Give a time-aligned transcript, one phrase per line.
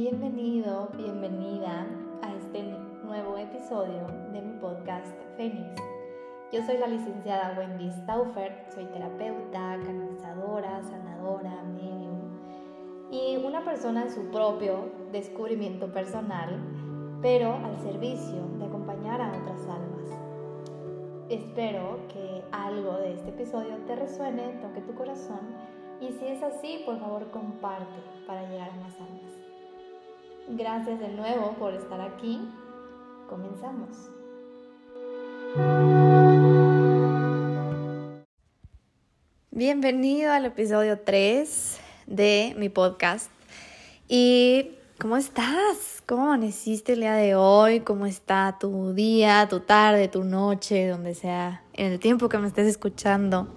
[0.00, 1.84] Bienvenido, bienvenida
[2.22, 2.62] a este
[3.02, 5.82] nuevo episodio de mi podcast Fénix.
[6.52, 12.30] Yo soy la licenciada Wendy Stauffer, soy terapeuta, canalizadora, sanadora, medium
[13.10, 16.60] y una persona en su propio descubrimiento personal,
[17.20, 20.16] pero al servicio de acompañar a otras almas.
[21.28, 25.40] Espero que algo de este episodio te resuene, toque tu corazón
[26.00, 29.47] y si es así, por favor comparte para llegar a más almas.
[30.50, 32.40] Gracias de nuevo por estar aquí.
[33.28, 33.90] Comenzamos.
[39.50, 43.30] Bienvenido al episodio 3 de mi podcast.
[44.08, 46.02] ¿Y cómo estás?
[46.06, 47.80] ¿Cómo amaneciste el día de hoy?
[47.80, 52.46] ¿Cómo está tu día, tu tarde, tu noche, donde sea, en el tiempo que me
[52.46, 53.54] estés escuchando?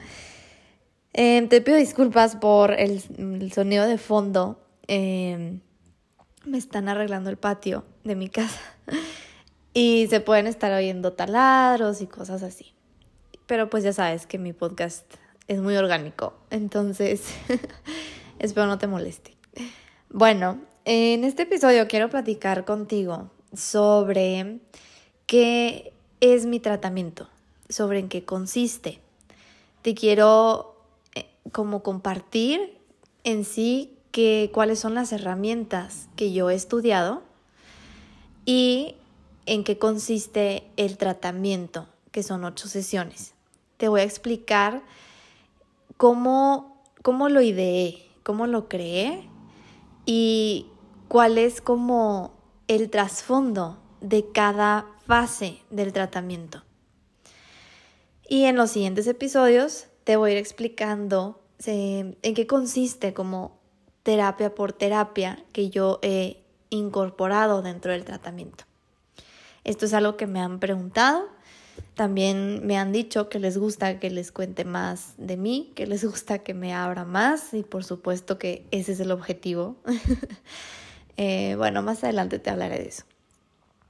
[1.13, 3.01] Eh, te pido disculpas por el,
[3.53, 4.59] sonido de fondo.
[4.89, 5.61] Eh,
[6.45, 8.59] me están arreglando el patio de mi casa
[9.73, 12.73] y se pueden estar oyendo taladros y cosas así.
[13.45, 15.05] Pero pues ya sabes que mi podcast
[15.47, 17.23] es muy orgánico, entonces
[18.39, 19.35] espero no te moleste.
[20.09, 24.59] Bueno, en este episodio quiero platicar contigo sobre
[25.25, 27.29] qué es mi tratamiento,
[27.69, 28.99] sobre en qué consiste.
[29.81, 30.75] Te quiero
[31.15, 32.77] eh, como compartir
[33.23, 37.23] en sí que, cuáles son las herramientas que yo he estudiado
[38.45, 38.95] y
[39.45, 43.33] en qué consiste el tratamiento, que son ocho sesiones.
[43.77, 44.83] Te voy a explicar
[45.97, 49.27] cómo, cómo lo ideé, cómo lo creé
[50.05, 50.67] y
[51.07, 52.33] cuál es como
[52.67, 56.63] el trasfondo de cada fase del tratamiento.
[58.27, 63.60] Y en los siguientes episodios te voy a ir explicando en qué consiste como
[64.03, 68.65] terapia por terapia que yo he incorporado dentro del tratamiento.
[69.63, 71.29] Esto es algo que me han preguntado.
[71.95, 76.03] También me han dicho que les gusta que les cuente más de mí, que les
[76.03, 79.75] gusta que me abra más y por supuesto que ese es el objetivo.
[81.17, 83.03] Eh, bueno, más adelante te hablaré de eso.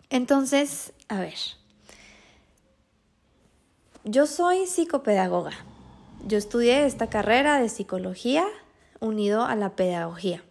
[0.10, 1.38] Entonces, a ver.
[4.04, 5.54] Yo soy psicopedagoga.
[6.28, 8.46] Yo estudié esta carrera de psicología
[9.02, 10.42] unido a la pedagogía.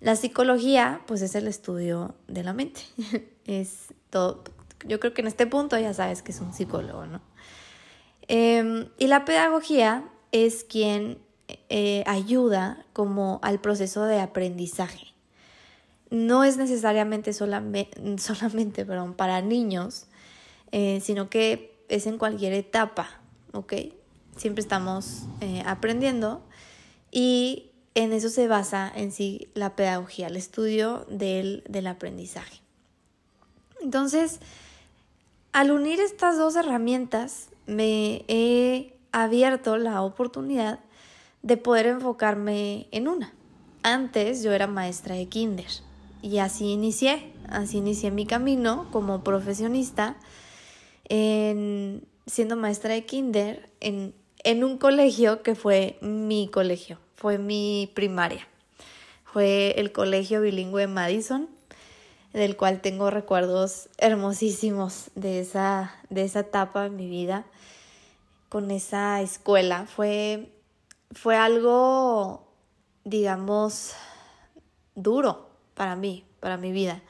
[0.00, 2.82] La psicología, pues es el estudio de la mente.
[3.46, 4.44] es todo.
[4.86, 7.22] Yo creo que en este punto ya sabes que es un psicólogo, ¿no?
[8.28, 11.18] Em, y la pedagogía es quien
[11.68, 15.14] eh, ayuda como al proceso de aprendizaje.
[16.10, 17.32] No es necesariamente
[18.18, 18.86] solamente,
[19.16, 20.06] para niños,
[20.72, 23.20] eh, sino que es en cualquier etapa,
[23.52, 23.74] ¿ok?
[24.36, 26.42] Siempre estamos eh, aprendiendo
[27.14, 32.60] y en eso se basa en sí la pedagogía, el estudio del, del aprendizaje.
[33.80, 34.40] Entonces,
[35.52, 40.80] al unir estas dos herramientas, me he abierto la oportunidad
[41.42, 43.32] de poder enfocarme en una.
[43.84, 45.70] Antes yo era maestra de kinder
[46.20, 50.16] y así inicié, así inicié mi camino como profesionista
[51.04, 57.90] en, siendo maestra de kinder en, en un colegio que fue mi colegio fue mi
[57.94, 58.46] primaria.
[59.24, 61.48] Fue el colegio bilingüe Madison,
[62.32, 67.44] del cual tengo recuerdos hermosísimos de esa, de esa etapa en mi vida
[68.48, 69.86] con esa escuela.
[69.86, 70.52] Fue,
[71.12, 72.46] fue algo,
[73.04, 73.92] digamos,
[74.94, 77.02] duro para mí, para mi vida.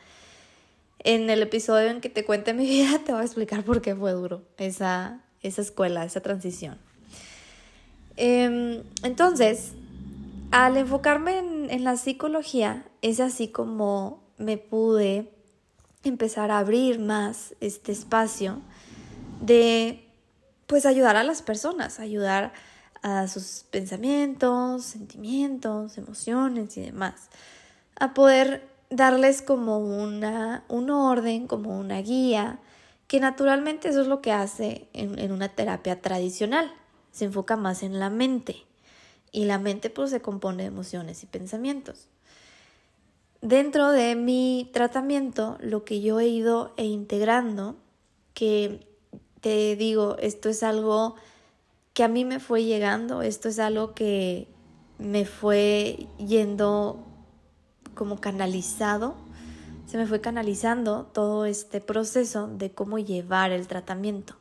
[1.01, 3.95] En el episodio en que te cuente mi vida te voy a explicar por qué
[3.95, 6.79] fue duro esa, esa escuela, esa transición.
[8.17, 9.73] Em, entonces,
[10.55, 15.33] al enfocarme en, la psicología, es así como me pude
[16.05, 18.61] empezar a abrir más este espacio
[19.41, 20.09] de
[20.69, 22.53] pues ayudar a las personas, ayudar
[23.03, 27.31] a sus pensamientos, sentimientos, emociones y demás,
[27.99, 32.61] a poder darles como una, un orden, como una guía,
[33.09, 36.73] que naturalmente eso es lo que hace en una terapia tradicional,
[37.11, 38.65] se enfoca más en la mente
[39.35, 42.07] y la mente pues se compone de emociones y pensamientos.
[43.43, 47.77] Dentro de mi tratamiento, lo que yo he ido e integrando,
[48.33, 48.87] que
[49.41, 51.17] te digo, esto es algo
[51.95, 54.47] que a mí me fue llegando, esto es algo que
[54.99, 57.05] me fue yendo
[57.97, 59.17] como canalizado,
[59.87, 64.37] se me fue canalizando todo este proceso de cómo llevar el tratamiento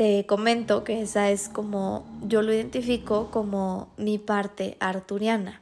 [0.00, 5.60] te comento que esa es como yo lo identifico como mi parte arturiana.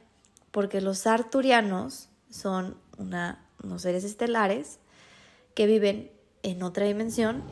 [0.51, 4.79] porque los arturianos son unos seres estelares
[5.55, 6.09] que viven
[6.41, 7.43] en otra dimensión,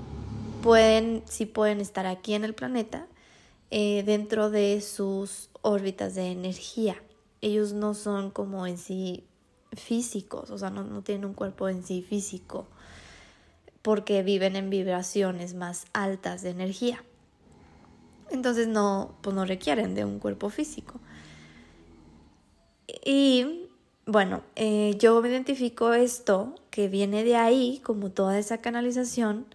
[0.64, 3.06] pueden, sí pueden estar aquí en el planeta,
[3.70, 6.96] eh, dentro de sus órbitas de energía.
[7.42, 9.26] Ellos no son como en sí
[9.74, 12.66] físicos, o sea, no tienen un cuerpo en sí físico,
[13.88, 17.02] porque viven en vibraciones más altas de energía.
[18.30, 21.00] Entonces no, pues no requieren de un cuerpo físico.
[23.06, 23.70] Y
[24.06, 29.46] bueno, eh, yo me identifico esto que viene de ahí, como toda esa canalización,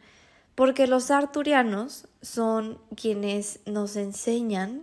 [0.54, 4.82] porque los arturianos son quienes nos enseñan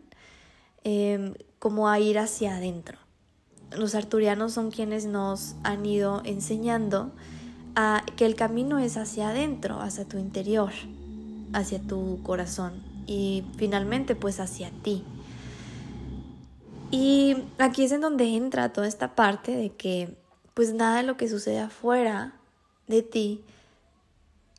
[0.83, 2.99] eh, cómo a ir hacia adentro.
[3.71, 7.13] Los arturianos son quienes nos han ido enseñando
[8.15, 10.71] que el camino es hacia adentro, hacia tu interior,
[11.53, 12.73] hacia tu corazón
[13.07, 15.03] y finalmente pues hacia ti.
[16.91, 20.17] Y aquí es en donde entra toda esta parte de que
[20.53, 22.33] pues nada de lo que sucede afuera
[22.87, 23.43] de ti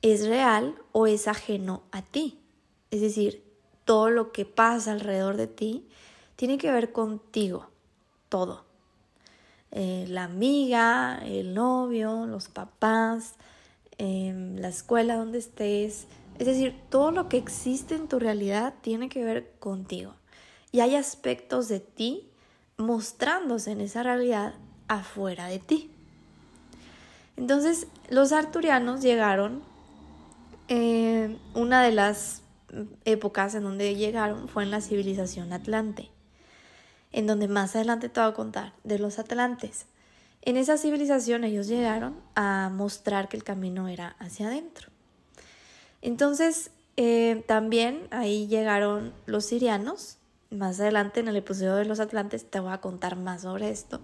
[0.02, 2.38] es real o es ajeno a ti.
[2.90, 3.44] Es decir,
[3.84, 5.86] todo lo que pasa alrededor de ti
[6.36, 7.68] tiene que ver contigo,
[8.28, 8.64] todo.
[9.72, 13.34] Eh, la amiga, el novio, los papás,
[13.98, 16.06] em, la escuela donde estés.
[16.38, 20.14] Es decir, todo lo que existe en tu realidad tiene que ver contigo.
[20.72, 22.28] Y hay aspectos de ti
[22.78, 24.54] mostrándose en esa realidad
[24.88, 25.90] afuera de ti.
[27.36, 29.62] Entonces, los arturianos llegaron,
[30.68, 32.42] eh, una de las
[33.04, 36.10] épocas en donde llegaron fue en la civilización atlante
[37.12, 39.86] en donde más adelante te voy a contar de los atlantes.
[40.42, 44.88] En esa civilización ellos llegaron a mostrar que el camino era hacia adentro.
[46.02, 50.16] Entonces, eh, también ahí llegaron los sirianos.
[50.50, 54.00] Más adelante en el episodio de los atlantes te voy a contar más sobre esto.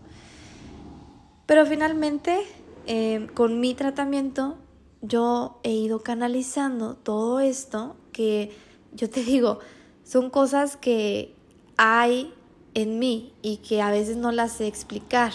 [1.46, 2.40] Pero finalmente,
[2.86, 4.58] eh, con mi tratamiento,
[5.00, 8.52] yo he ido canalizando todo esto que
[8.92, 9.60] yo te digo,
[10.04, 11.34] son cosas que
[11.76, 12.32] hay
[12.76, 15.32] en mí y que a veces no las sé explicar.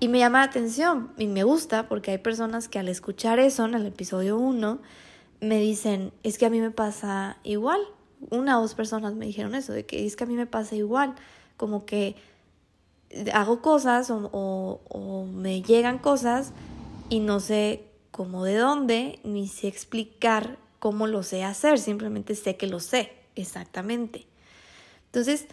[0.00, 3.64] Y me llama la atención y me gusta porque hay personas que al escuchar eso
[3.64, 4.80] en el episodio 1
[5.40, 7.80] me dicen, es que a mí me pasa igual.
[8.30, 10.74] Una o dos personas me dijeron eso, de que es que a mí me pasa
[10.74, 11.14] igual,
[11.56, 12.16] como que
[13.32, 14.18] hago cosas o,
[14.88, 16.52] o me llegan cosas
[17.10, 22.56] y no sé cómo de dónde, ni sé explicar cómo lo sé hacer, simplemente sé
[22.56, 24.26] que lo sé, exactamente.
[25.06, 25.46] Entonces,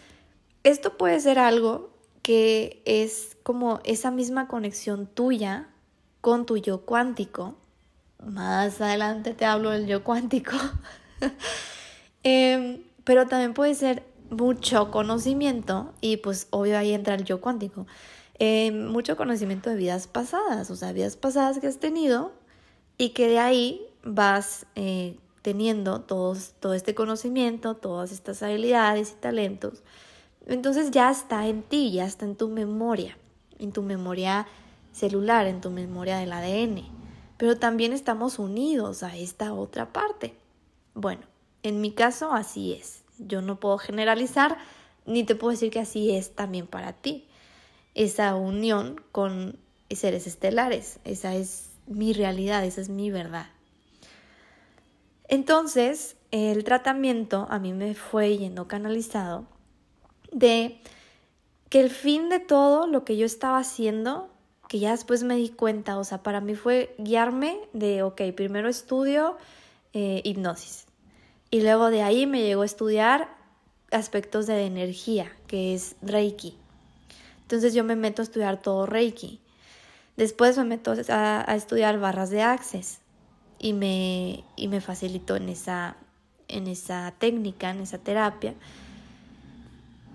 [0.66, 1.90] esto puede ser algo
[2.22, 5.68] que es como esa misma conexión tuya
[6.20, 7.54] con tu yo cuántico.
[8.24, 10.56] Más adelante te hablo del yo cuántico.
[12.28, 17.86] Em, pero también puede ser mucho conocimiento y pues obvio ahí entra el yo cuántico.
[18.40, 22.32] Em, mucho conocimiento de vidas pasadas, o sea, vidas pasadas que has tenido
[22.98, 26.34] y que de ahí vas eh, teniendo todo
[26.74, 29.84] este conocimiento, todas estas habilidades y talentos
[30.46, 33.18] entonces ya está en ti, ya está en tu memoria,
[33.58, 34.46] en tu memoria
[34.92, 36.82] celular, en tu memoria del ADN.
[37.36, 40.34] Pero también estamos unidos a esta otra parte.
[40.94, 41.22] Bueno,
[41.62, 43.02] en mi caso así es.
[43.18, 44.56] Yo no puedo generalizar
[45.04, 47.26] ni te puedo decir que así es también para ti.
[47.94, 49.58] Esa unión con
[49.90, 53.46] seres estelares, esa es mi realidad, esa es mi verdad.
[55.28, 59.46] Entonces, el tratamiento a mí me fue yendo canalizado
[60.32, 60.80] de
[61.68, 64.28] que el fin de todo lo que yo estaba haciendo,
[64.68, 68.68] que ya después me di cuenta, o sea, para mí fue guiarme de, ok, primero
[68.68, 69.36] estudio
[69.92, 70.86] eh, hipnosis
[71.50, 73.28] y luego de ahí me llegó a estudiar
[73.90, 76.56] aspectos de energía, que es Reiki.
[77.42, 79.40] Entonces yo me meto a estudiar todo Reiki.
[80.16, 83.00] Después me meto a, estudiar barras de Access
[83.58, 85.96] y me, y me facilitó en esa,
[86.48, 88.54] en esa técnica, en esa terapia.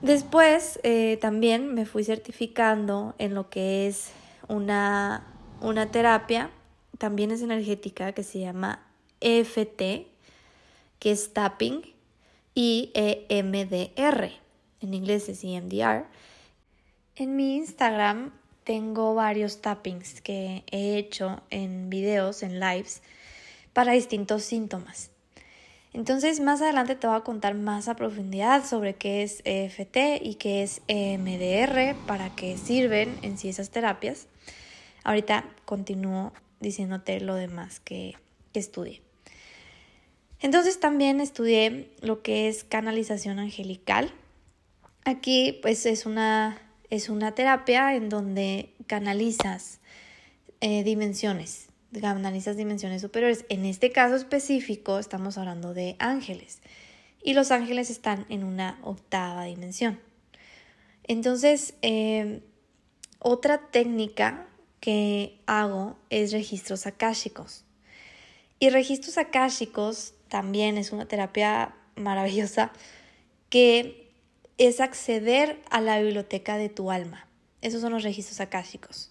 [0.02, 4.12] Después eh, también me fui certificando en lo que es
[4.48, 5.28] una,
[5.62, 6.50] una terapia,
[6.98, 8.84] también es energética, que se llama
[9.20, 10.08] EFT,
[11.00, 11.82] que es tapping,
[12.54, 14.32] y EMDR,
[14.82, 16.06] en inglés es EMDR.
[17.16, 23.02] En mi Instagram tengo varios tappings que he hecho en videos, en lives,
[23.74, 25.12] para distintos síntomas.
[25.94, 30.36] Entonces, más adelante te voy a contar más a profundidad sobre qué es EFT y
[30.36, 34.28] qué es EMDR, para qué sirven en sí esas terapias.
[35.04, 36.32] Ahorita continúo
[36.62, 38.16] diciéndote lo demás que,
[38.54, 39.02] estudié.
[40.42, 44.14] Entonces también estudié lo que es canalización angelical.
[45.06, 46.58] Aquí pues es una
[46.90, 49.80] es una terapia en donde canalizas
[50.60, 53.46] eh, dimensiones, dimensiones superiores.
[53.50, 56.60] En este caso específico estamos hablando de ángeles
[57.24, 60.00] y los ángeles están en una octava dimensión.
[61.04, 62.42] Entonces, eh,
[63.20, 64.48] otra técnica
[64.80, 67.66] que hago es registros akáshicos.
[68.60, 72.72] Y registros akáshicos también es una terapia maravillosa
[73.50, 74.12] que
[74.58, 77.28] es acceder a la biblioteca de tu alma.
[77.62, 79.11] Esos son los registros akáshicos.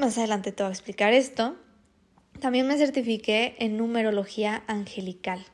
[0.00, 1.56] Más adelante te voy a explicar esto.
[2.40, 5.44] También me certifiqué en numerología angelical.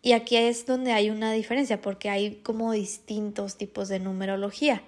[0.00, 4.82] Y aquí es donde hay una diferencia, porque hay como distintos tipos de numerología.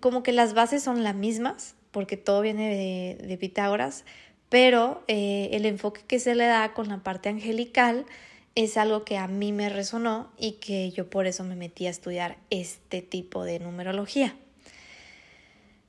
[0.00, 4.04] Como que las bases son las mismas, porque todo viene de, Pitágoras,
[4.48, 8.06] pero eh, el enfoque que se le da con la parte angelical
[8.54, 11.90] es algo que a mí me resonó y que yo por eso me metí a
[11.90, 14.36] estudiar este tipo de numerología.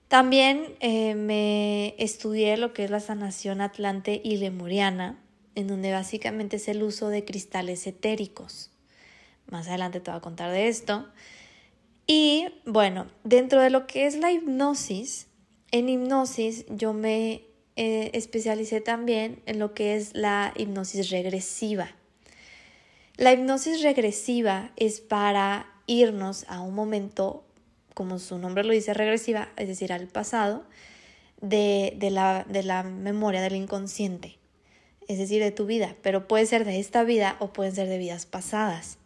[0.07, 5.19] También eh, me estudié lo que es la sanación atlante y lemuriana,
[5.55, 8.71] en donde básicamente es el uso de cristales etéricos.
[9.49, 11.07] Más adelante te voy a contar de esto.
[12.05, 15.27] Y bueno, dentro de lo que es la hipnosis,
[15.71, 17.43] en hipnosis yo me
[17.75, 21.89] eh, especialicé también en lo que es la hipnosis regresiva.
[23.17, 27.43] La hipnosis regresiva es para irnos a un momento,
[27.97, 30.63] como su nombre lo dice, regresiva, es decir, al pasado,
[31.41, 34.37] de, de, la, de la memoria del inconsciente
[35.07, 37.97] es decir, de tu vida, pero puede ser de esta vida o pueden ser de
[37.97, 38.97] vidas pasadas.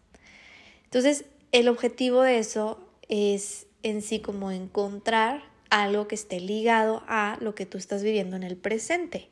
[0.85, 7.37] Entonces, el objetivo de eso es en sí como encontrar algo que esté ligado a
[7.39, 9.29] lo que tú estás viviendo en el presente.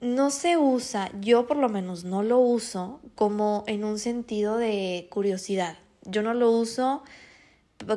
[0.00, 5.08] No se usa, yo por lo menos no lo uso como en un sentido de
[5.10, 5.78] curiosidad.
[6.02, 7.02] Yo no lo uso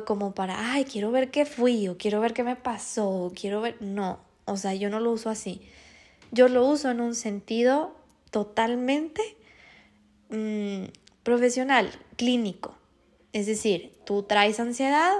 [0.06, 3.76] como para, ay, quiero ver qué fui o quiero ver qué me pasó, quiero ver,
[3.80, 5.62] no, o sea, yo no lo uso así.
[6.32, 7.96] Yo lo uso en un sentido
[8.30, 9.22] totalmente
[10.30, 10.84] mm,
[11.22, 12.76] profesional, clínico.
[13.32, 15.12] Es decir, tú traes ansiedad,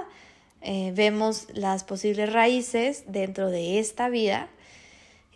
[0.61, 4.49] eh, vemos las posibles raíces dentro de esta vida,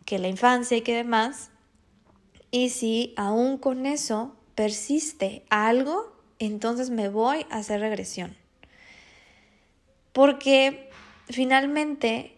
[0.06, 1.50] que la infancia y que demás,
[2.52, 8.45] y si aún con eso persiste algo, entonces me voy a hacer regresión.
[10.16, 10.90] Porque
[11.28, 12.36] finalmente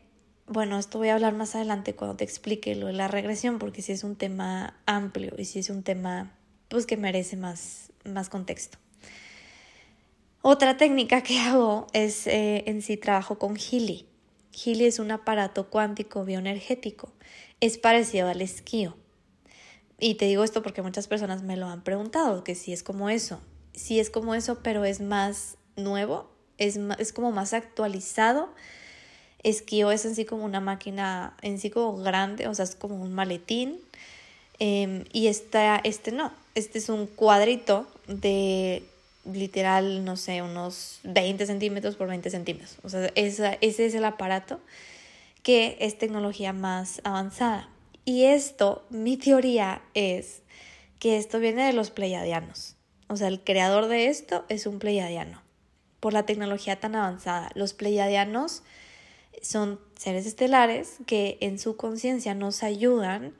[0.48, 3.82] bueno, esto voy a hablar más adelante cuando te explique lo de la regresión, porque
[3.82, 6.32] sí es un tema amplio y sí es un tema
[6.70, 8.78] pues que merece más, más contexto.
[10.42, 14.08] Otra técnica que hago es eh, en sí trabajo con Healy.
[14.54, 17.12] Healy es un aparato cuántico bioenergético.
[17.60, 18.96] Es parecido al esquío.
[20.00, 23.10] Y te digo esto porque muchas personas me lo han preguntado, que si es como
[23.10, 23.42] eso.
[23.74, 28.50] Sí es como eso, pero es más nuevo, es, es como más actualizado
[29.44, 32.96] Esquío es en sí como una máquina en sí como grande, o sea, es como
[32.96, 33.80] un maletín.
[34.60, 38.84] Em, y esta, este no, este es un cuadrito de
[39.32, 42.78] literal, no sé, unos 20 centímetros por 20 centímetros.
[42.84, 44.60] O sea, ese es el aparato
[45.44, 47.70] que es tecnología más avanzada.
[48.06, 50.42] Y esto, mi teoría es
[51.00, 52.76] que esto viene de los pleiadianos.
[53.08, 55.47] O sea, el creador de esto es un pleiadiano
[56.00, 57.50] por la tecnología tan avanzada.
[57.56, 58.64] Los pleiadianos
[59.42, 63.36] son seres estelares que en su conciencia nos ayudan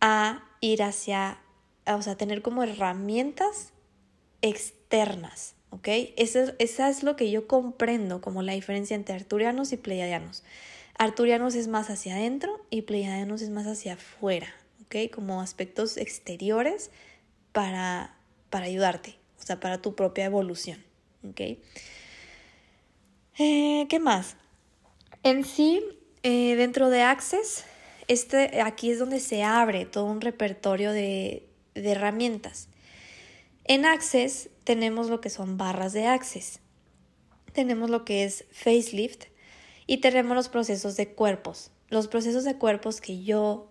[0.00, 1.38] a ir hacia,
[1.86, 3.72] o sea, tener como herramientas
[4.42, 5.88] externas, ¿ok?
[6.16, 10.44] Eso, esa es lo que yo comprendo como la diferencia entre arturianos y pleiadianos.
[10.96, 14.48] Arturianos es más hacia adentro y pleiadianos es más hacia afuera,
[14.84, 15.10] ¿ok?
[15.12, 16.90] Como aspectos exteriores
[17.52, 18.14] para,
[18.50, 20.84] para ayudarte, o sea, para tu propia evolución,
[21.28, 21.40] ¿ok?
[23.38, 24.36] Eh, ¿Qué más?
[25.22, 25.82] En sí,
[26.22, 27.64] eh, dentro de Access,
[28.08, 32.68] este, aquí es donde se abre todo un repertorio de, herramientas.
[33.64, 36.60] En Access tenemos lo que son barras de Access,
[37.52, 39.24] tenemos lo que es facelift
[39.86, 41.70] y tenemos los procesos de cuerpos.
[41.88, 43.70] Los procesos de cuerpos que yo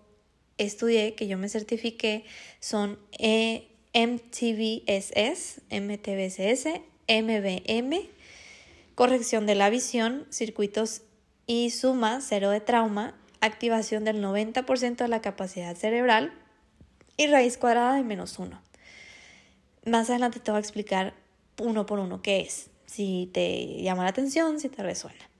[0.58, 2.24] estudié, que yo me certifiqué,
[2.60, 8.08] son e MTVSS, MTVSS, MBM,
[8.94, 11.02] corrección de la visión, circuitos
[11.46, 16.32] y suma cero de trauma, activación del 90% de la capacidad cerebral
[17.16, 18.60] y raíz cuadrada de menos uno.
[19.84, 21.14] Más adelante te voy a explicar
[21.60, 25.30] uno por uno qué es, si te llama la atención, si te resuena.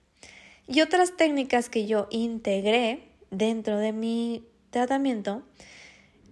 [0.66, 5.42] Y otras técnicas que yo integré dentro de mi tratamiento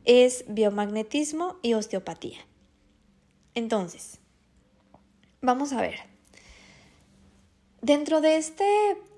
[0.04, 2.38] es biomagnetismo y osteopatía.
[3.54, 4.18] Entonces,
[5.42, 5.96] vamos a ver.
[7.82, 8.64] dentro de este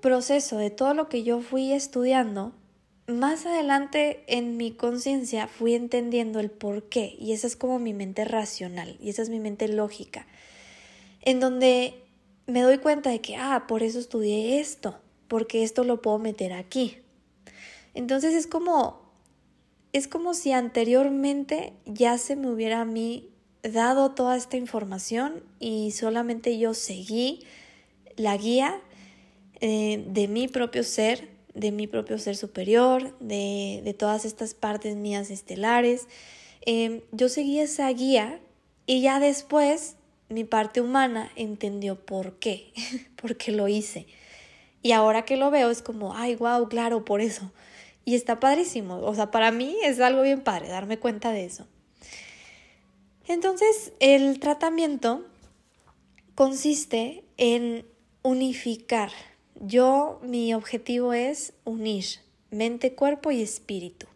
[0.01, 2.51] proceso de todo lo que yo fui estudiando,
[3.07, 7.93] más adelante en mi conciencia fui entendiendo el por qué y esa es como mi
[7.93, 10.25] mente racional y esa es mi mente lógica,
[11.21, 11.93] en donde
[12.47, 16.53] me doy cuenta de que, ah, por eso estudié esto, porque esto lo puedo meter
[16.53, 16.97] aquí.
[17.93, 19.01] Entonces es como,
[19.93, 23.29] es como si anteriormente ya se me hubiera a mí
[23.69, 27.43] dado toda esta información y solamente yo seguí
[28.15, 28.79] la guía
[29.61, 35.29] eh, de mi propio ser, de mi propio ser superior, de, todas estas partes mías
[35.31, 36.07] estelares.
[36.61, 38.39] Em, yo seguí esa guía
[38.85, 39.95] y ya después
[40.29, 42.73] mi parte humana entendió por qué,
[43.21, 44.07] por qué lo hice.
[44.81, 47.51] Y ahora que lo veo es como, ay, wow, claro, por eso.
[48.03, 48.97] Y está padrísimo.
[48.99, 51.65] O sea, para mí es algo bien padre darme cuenta de eso.
[53.27, 55.25] Entonces, el tratamiento
[56.35, 57.85] consiste en
[58.21, 59.11] unificar.
[59.55, 62.05] Yo, mi objetivo es unir
[62.51, 64.07] mente, cuerpo y espíritu.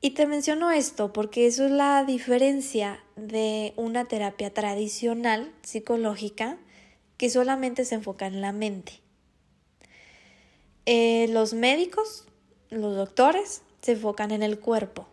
[0.00, 6.58] Y te menciono esto porque eso es la diferencia de una terapia tradicional psicológica
[7.16, 9.00] que solamente se enfoca en la mente.
[10.84, 12.26] Eh, los médicos,
[12.70, 15.06] los doctores, se enfocan en el cuerpo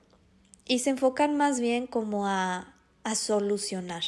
[0.68, 4.03] y se enfocan más bien como a, a solucionar.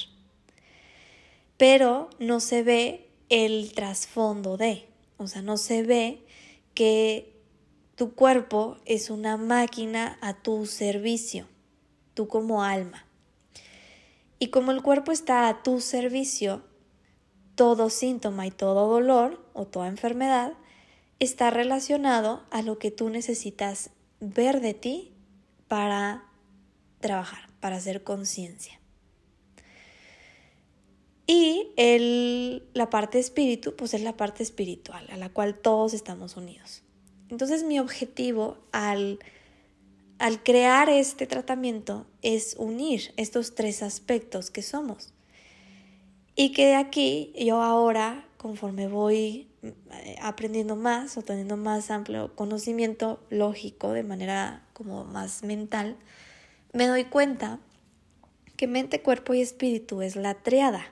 [1.57, 6.23] Pero no se ve el trasfondo de, o sea, no se ve
[6.73, 7.33] que
[7.95, 11.47] tu cuerpo es una máquina a tu servicio,
[12.13, 13.05] tú como alma.
[14.39, 16.63] Y como el cuerpo está a tu servicio,
[17.55, 20.53] todo síntoma y todo dolor o toda enfermedad
[21.19, 25.13] está relacionado a lo que tú necesitas ver de ti
[25.67, 26.25] para
[27.03, 28.79] trabajar, para hacer conciencia.
[31.27, 36.35] Y el, la parte espíritu, pues es la parte espiritual, a la cual todos estamos
[36.35, 36.81] unidos.
[37.29, 39.19] Entonces mi objetivo al,
[40.17, 45.13] al crear este tratamiento es unir estos tres aspectos que somos.
[46.35, 52.35] Y que de aquí yo ahora, conforme voy eh, aprendiendo más o teniendo más amplio
[52.35, 55.95] conocimiento lógico de manera como más mental,
[56.73, 57.59] me doy cuenta
[58.57, 60.85] que mente, cuerpo y espíritu es la triada.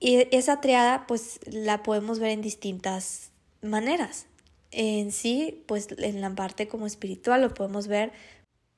[0.00, 3.30] Y esa triada pues la podemos ver en distintas
[3.62, 4.26] maneras.
[4.70, 8.12] En sí, pues en la parte como espiritual lo podemos ver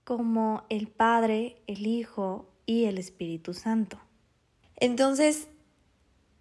[0.04, 3.98] como el Padre, el Hijo y el Espíritu Santo.
[4.76, 5.48] Entonces,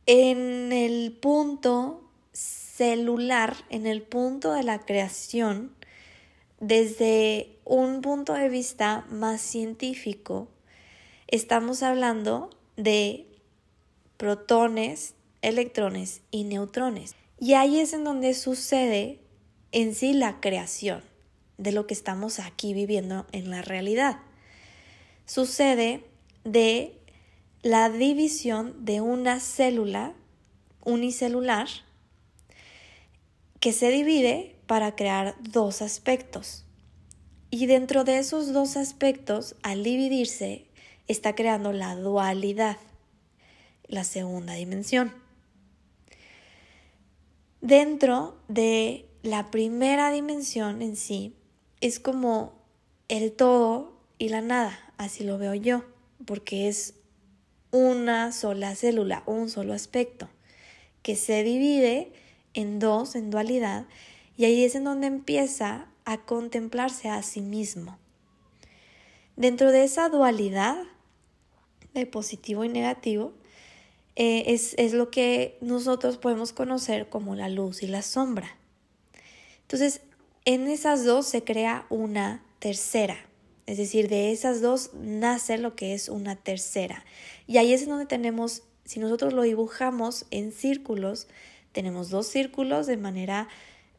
[0.06, 5.74] en el punto celular, en el punto de la creación,
[6.60, 10.48] desde un punto de vista más científico,
[11.28, 13.26] estamos hablando de
[14.18, 17.16] protones, electrones y neutrones.
[17.40, 19.20] Y ahí es en donde sucede
[19.72, 21.04] en sí la creación
[21.58, 24.20] de lo que estamos aquí viviendo en la realidad.
[25.26, 26.06] Sucede
[26.44, 26.98] de
[27.64, 30.14] la división de una célula
[30.84, 31.68] unicelular
[33.60, 36.65] que se divide para crear dos aspectos.
[37.58, 40.66] Y dentro de esos dos aspectos, al dividirse,
[41.08, 42.76] está creando la dualidad,
[43.88, 45.14] la segunda dimensión.
[47.62, 51.34] Dentro de la primera dimensión en sí,
[51.80, 52.52] es como
[53.08, 55.86] el todo y la nada, así lo veo yo,
[56.26, 56.96] porque es
[57.72, 60.28] una sola célula, un solo aspecto,
[61.04, 62.12] que se divide
[62.54, 63.86] en dos, en dualidad,
[64.36, 67.98] y ahí es en donde empieza a contemplarse a sí mismo.
[69.36, 70.78] Dentro de esa dualidad
[71.94, 73.34] de positivo y negativo,
[74.16, 78.56] eh, es, es lo que nosotros podemos conocer como la luz y la sombra.
[79.62, 80.02] Entonces,
[80.46, 83.18] en esas dos se crea una tercera,
[83.66, 87.04] es decir, de esas dos nace lo que es una tercera.
[87.48, 91.28] Y ahí es donde tenemos, si nosotros lo dibujamos en círculos,
[91.72, 93.48] tenemos dos círculos de manera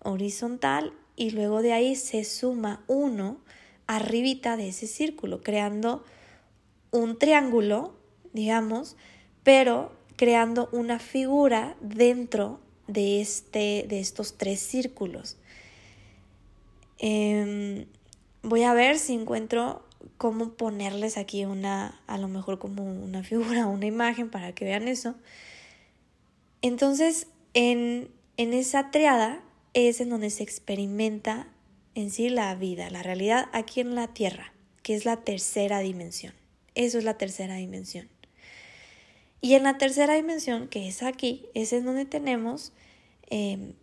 [0.02, 3.38] horizontal y luego de ahí se suma uno
[3.86, 6.04] arribita de ese círculo, creando
[6.90, 7.94] un triángulo,
[8.32, 8.96] digamos,
[9.42, 15.36] pero creando una figura dentro de, este, de estos tres círculos.
[16.98, 17.86] Em,
[18.42, 19.82] voy a ver si encuentro
[20.18, 24.88] cómo ponerles aquí una, a lo mejor como una figura, una imagen para que vean
[24.88, 25.14] eso.
[26.62, 29.42] Entonces, en, en esa triada
[29.76, 31.48] es en donde se experimenta
[31.94, 36.32] en sí la vida, la realidad aquí en la Tierra, que es la tercera dimensión.
[36.74, 38.08] Eso es la tercera dimensión.
[39.42, 42.72] Y en la tercera dimensión, que es aquí, es en donde tenemos
[43.28, 43.74] em,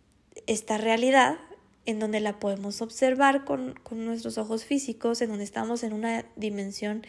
[0.48, 1.38] esta realidad,
[1.86, 6.26] en donde la podemos observar con, con nuestros ojos físicos, en donde estamos en una
[6.34, 7.06] dimensión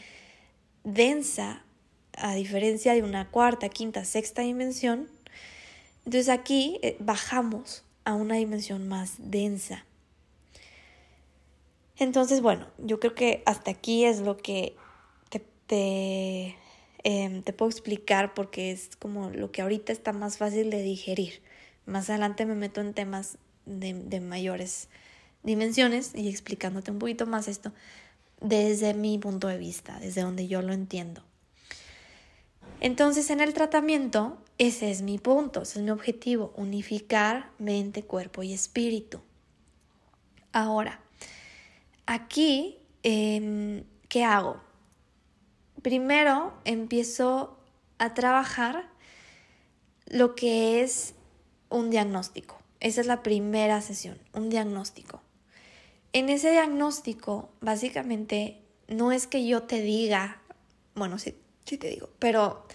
[0.83, 1.63] densa,
[2.13, 5.09] a diferencia de una cuarta, quinta, sexta dimensión.
[6.05, 9.85] Entonces aquí eh, bajamos a una dimensión más densa.
[11.97, 14.75] Entonces, bueno, yo creo que hasta aquí es lo que
[15.67, 16.55] te,
[17.03, 21.41] em, te, puedo explicar porque es como lo que ahorita está más fácil de digerir.
[21.85, 24.89] Más adelante me meto en temas de, de mayores
[25.43, 27.71] dimensiones y explicándote un poquito más esto
[28.41, 31.23] desde mi punto de vista, desde donde yo lo entiendo.
[32.81, 38.43] Entonces, en el tratamiento, ese es mi punto, ese es mi objetivo, unificar mente, cuerpo
[38.43, 39.19] y espíritu.
[40.53, 41.01] Ahora,
[42.05, 44.61] aquí, em, ¿qué hago?
[45.81, 47.57] Primero empiezo
[47.97, 48.89] a trabajar
[50.05, 51.13] lo que es
[51.69, 52.57] un diagnóstico.
[52.79, 55.21] Esa es la primera sesión, un diagnóstico.
[56.13, 60.41] En ese diagnóstico, básicamente, no es que yo te diga,
[60.93, 62.65] bueno, sí, sí te digo, pero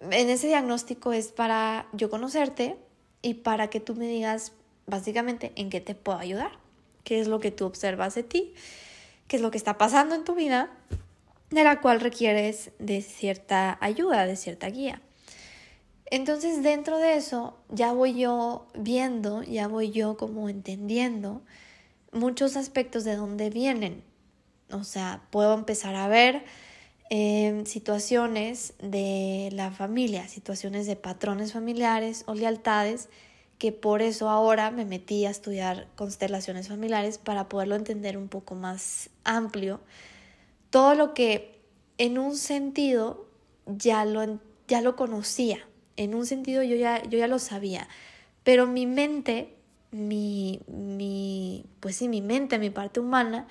[0.00, 2.76] en ese diagnóstico es para yo conocerte
[3.22, 4.52] y para que tú me digas
[4.86, 6.52] básicamente en qué te puedo ayudar,
[7.04, 8.54] qué es lo que tú observas de ti,
[9.28, 10.70] qué es lo que está pasando en tu vida,
[11.50, 15.02] de la cual requieres de cierta ayuda, de cierta guía.
[16.06, 21.42] Entonces dentro de eso ya voy yo viendo, ya voy yo como entendiendo
[22.12, 24.02] muchos aspectos de dónde vienen.
[24.72, 26.44] O sea, puedo empezar a ver
[27.10, 33.08] eh, situaciones de la familia, situaciones de patrones familiares o lealtades,
[33.58, 38.54] que por eso ahora me metí a estudiar constelaciones familiares para poderlo entender un poco
[38.54, 39.80] más amplio.
[40.70, 41.60] Todo lo que
[41.98, 43.26] en un sentido
[43.66, 45.58] ya lo, ya lo conocía,
[45.96, 47.86] en un sentido yo ya, yo ya lo sabía,
[48.44, 49.54] pero mi mente
[49.90, 53.46] mi, mi, pues sí, mi mente, mi parte humana,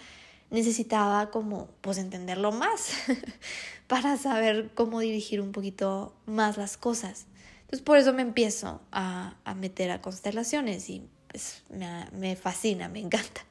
[0.51, 2.91] necesitaba como, pues entenderlo más
[3.87, 7.25] para saber cómo dirigir un poquito más las cosas.
[7.61, 12.89] Entonces por eso me empiezo a, a meter a constelaciones y pues me, me fascina,
[12.89, 13.41] me encanta.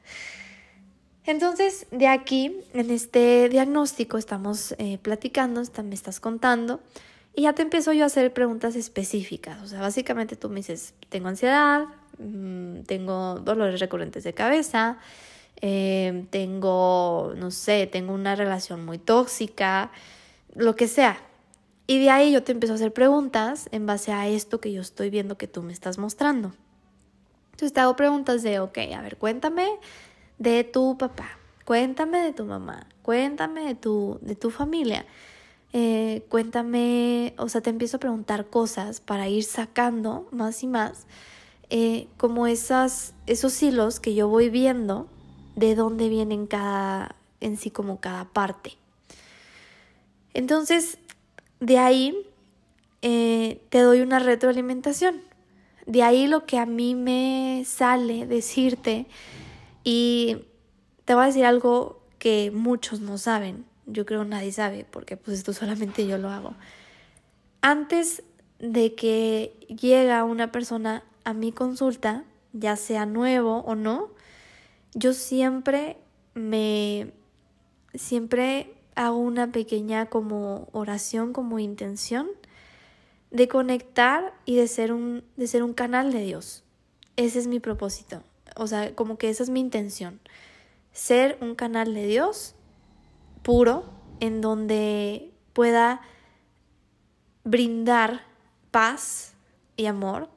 [1.25, 6.81] Entonces, de aquí, en este diagnóstico, estamos eh, platicando, me estás contando,
[7.35, 9.61] y ya te empiezo yo a hacer preguntas específicas.
[9.61, 11.85] O sea, básicamente tú me dices, tengo ansiedad,
[12.19, 14.97] Mm, tengo dolores recurrentes de cabeza,
[15.61, 19.91] eh, tengo, no sé, tengo una relación muy tóxica,
[20.55, 21.21] lo que sea.
[21.87, 24.81] Y de ahí yo te empiezo a hacer preguntas en base a esto que yo
[24.81, 26.53] estoy viendo que tú me estás mostrando.
[27.51, 29.67] Entonces te hago preguntas de, ok, a ver, cuéntame
[30.37, 35.05] de tu papá, cuéntame de tu mamá, cuéntame de tu, de tu familia.
[35.73, 41.05] Eh, cuéntame, o sea, te empiezo a preguntar cosas para ir sacando más y más
[41.69, 45.07] eh, como esas, esos hilos que yo voy viendo
[45.59, 48.77] de dónde vienen cada, en sí como cada parte.
[50.33, 50.97] Entonces,
[51.59, 52.15] de ahí
[53.01, 55.21] eh, te doy una retroalimentación.
[55.85, 59.05] De ahí lo que a mí me sale decirte
[59.83, 60.37] y
[61.03, 63.65] te voy a decir algo que muchos no saben.
[63.85, 66.53] Yo creo nadie sabe porque pues esto solamente yo lo hago.
[67.61, 68.23] Antes
[68.59, 74.09] de que llega una persona a mi consulta, ya sea nuevo o no,
[74.93, 75.97] yo siempre
[76.33, 77.13] me,
[77.93, 82.27] siempre hago una pequeña como oración, como intención
[83.31, 86.63] de conectar y de ser un, de ser un canal de Dios.
[87.15, 88.23] Ese es mi propósito.
[88.55, 90.19] O sea, como que esa es mi intención.
[90.91, 92.55] Ser un canal de Dios
[93.43, 93.85] puro
[94.19, 96.01] en donde pueda
[97.43, 98.23] brindar
[98.71, 99.33] paz
[99.77, 100.29] y amor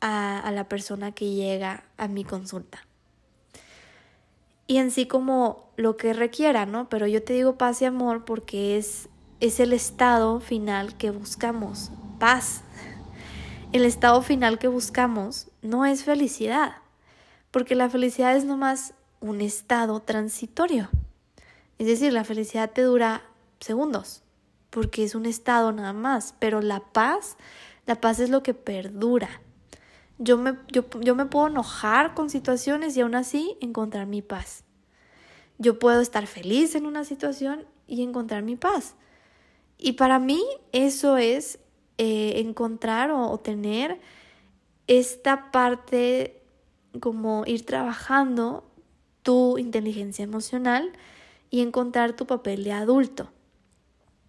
[0.00, 2.86] a, la persona que llega a mi consulta.
[4.70, 6.88] Y en sí como lo que requiera, ¿no?
[6.88, 9.08] Pero yo te digo paz y amor porque es,
[9.40, 12.62] es el estado final que buscamos, paz.
[13.72, 16.76] El estado final que buscamos no es felicidad,
[17.50, 20.88] porque la felicidad es nomás un estado transitorio.
[21.78, 23.24] Es decir, la felicidad te dura
[23.58, 24.22] segundos,
[24.70, 27.36] porque es un estado nada más, pero la paz,
[27.86, 29.30] la paz es lo que perdura.
[30.22, 34.64] Yo me, yo, me puedo enojar con situaciones y aún así encontrar mi paz.
[35.56, 38.96] Yo puedo estar feliz en una situación y encontrar mi paz.
[39.78, 41.58] Y para mí eso es
[41.96, 43.98] eh, encontrar o, tener
[44.88, 46.42] esta parte
[47.00, 48.70] como ir trabajando
[49.22, 50.92] tu inteligencia emocional
[51.48, 53.30] y encontrar tu papel de adulto.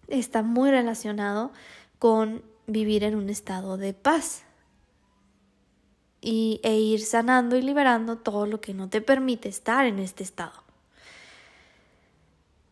[0.08, 1.52] Está muy relacionado
[1.98, 4.46] con vivir en un estado de paz
[6.22, 10.22] y, e ir sanando y liberando todo lo que no te permite estar en este
[10.22, 10.62] estado.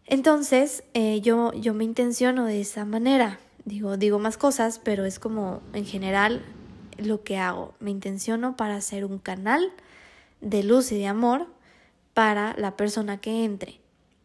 [0.07, 3.39] Entonces, eh, yo, yo me intenciono de esa manera.
[3.65, 6.43] Digo, digo más cosas, pero es como en general
[6.97, 7.75] lo que hago.
[7.81, 9.73] Me intenciono para ser un canal
[10.41, 11.47] de luz y de amor
[12.15, 13.81] para la persona que entre.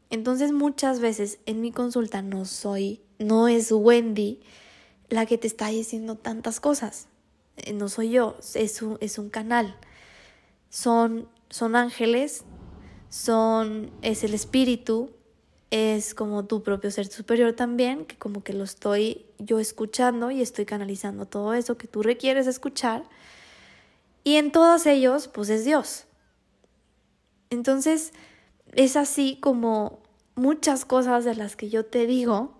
[0.09, 4.39] Entonces muchas veces en mi consulta no soy, no es Wendy
[5.09, 7.07] la que te está diciendo tantas cosas.
[7.57, 9.75] Eh, no soy yo, es un, es un canal.
[10.69, 12.43] Son, son ángeles,
[13.09, 15.11] son, es el espíritu,
[15.71, 20.41] es como tu propio ser superior también, que como que lo estoy yo escuchando y
[20.41, 23.03] estoy canalizando todo eso que tú requieres escuchar.
[24.23, 26.05] Y en todos ellos, pues es Dios.
[27.49, 28.13] Entonces,
[28.73, 29.99] es así como
[30.35, 32.54] muchas cosas de las que yo te digo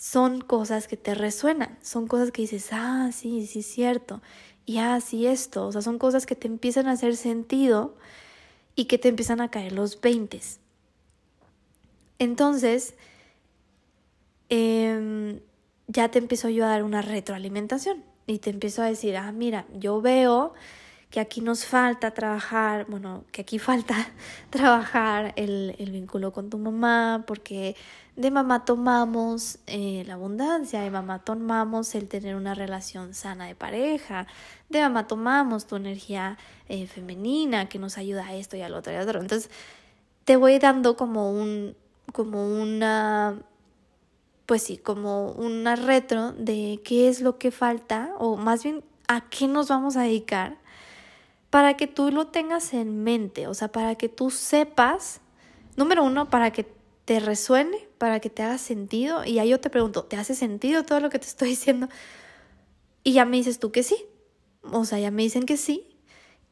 [0.00, 4.22] son cosas que te resuenan, son cosas que dices, ah, sí, sí es cierto,
[4.64, 7.94] y ah, sí esto, o sea, son cosas que te empiezan a hacer sentido
[8.74, 10.58] y que te empiezan a caer los veintes.
[12.18, 12.94] Entonces,
[14.48, 15.40] em,
[15.86, 19.66] ya te empiezo yo a dar una retroalimentación y te empiezo a decir, ah, mira,
[19.78, 20.54] yo veo
[21.10, 23.96] que aquí nos falta trabajar, bueno, que aquí falta
[24.50, 27.76] trabajar el, vínculo con tu mamá, porque
[28.14, 33.56] de mamá tomamos eh, la abundancia, de mamá tomamos el tener una relación sana de
[33.56, 34.28] pareja,
[34.68, 38.92] de mamá tomamos tu energía eh, femenina que nos ayuda a esto y al otro
[38.92, 39.20] y al otro.
[39.20, 39.50] Entonces,
[40.24, 41.74] te voy dando como un,
[42.12, 43.42] como una,
[44.46, 49.28] pues sí, como una retro de qué es lo que falta, o más bien a
[49.28, 50.59] qué nos vamos a dedicar,
[51.50, 55.20] para que tú lo tengas en mente, o sea, para que tú sepas,
[55.76, 56.66] número uno, para que
[57.04, 60.84] te resuene, para que te haga sentido, y ahí yo te pregunto, ¿te hace sentido
[60.84, 61.88] todo lo que te estoy diciendo?
[63.02, 63.96] Y ya me dices tú que sí,
[64.62, 65.96] o sea, ya me dicen que sí,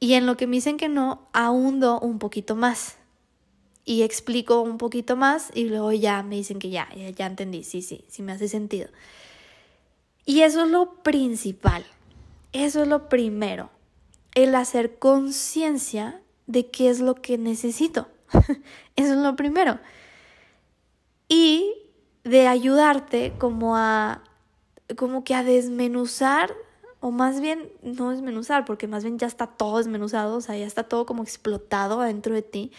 [0.00, 2.96] y en lo que me dicen que no, ahundo un poquito más
[3.84, 7.82] y explico un poquito más y luego ya me dicen que ya, ya, entendí, sí,
[7.82, 8.88] sí, sí me hace sentido.
[10.24, 11.84] Y eso es lo principal,
[12.52, 13.70] eso es lo primero,
[14.34, 18.08] el hacer conciencia de qué es lo que necesito.
[18.96, 19.78] eso es lo primero.
[21.28, 21.74] Y
[22.24, 24.22] de ayudarte como a,
[24.96, 26.54] como que a desmenuzar,
[27.00, 30.66] o más bien no desmenuzar, porque más bien ya está todo desmenuzado, o sea, ya
[30.66, 32.72] está todo como explotado adentro de ti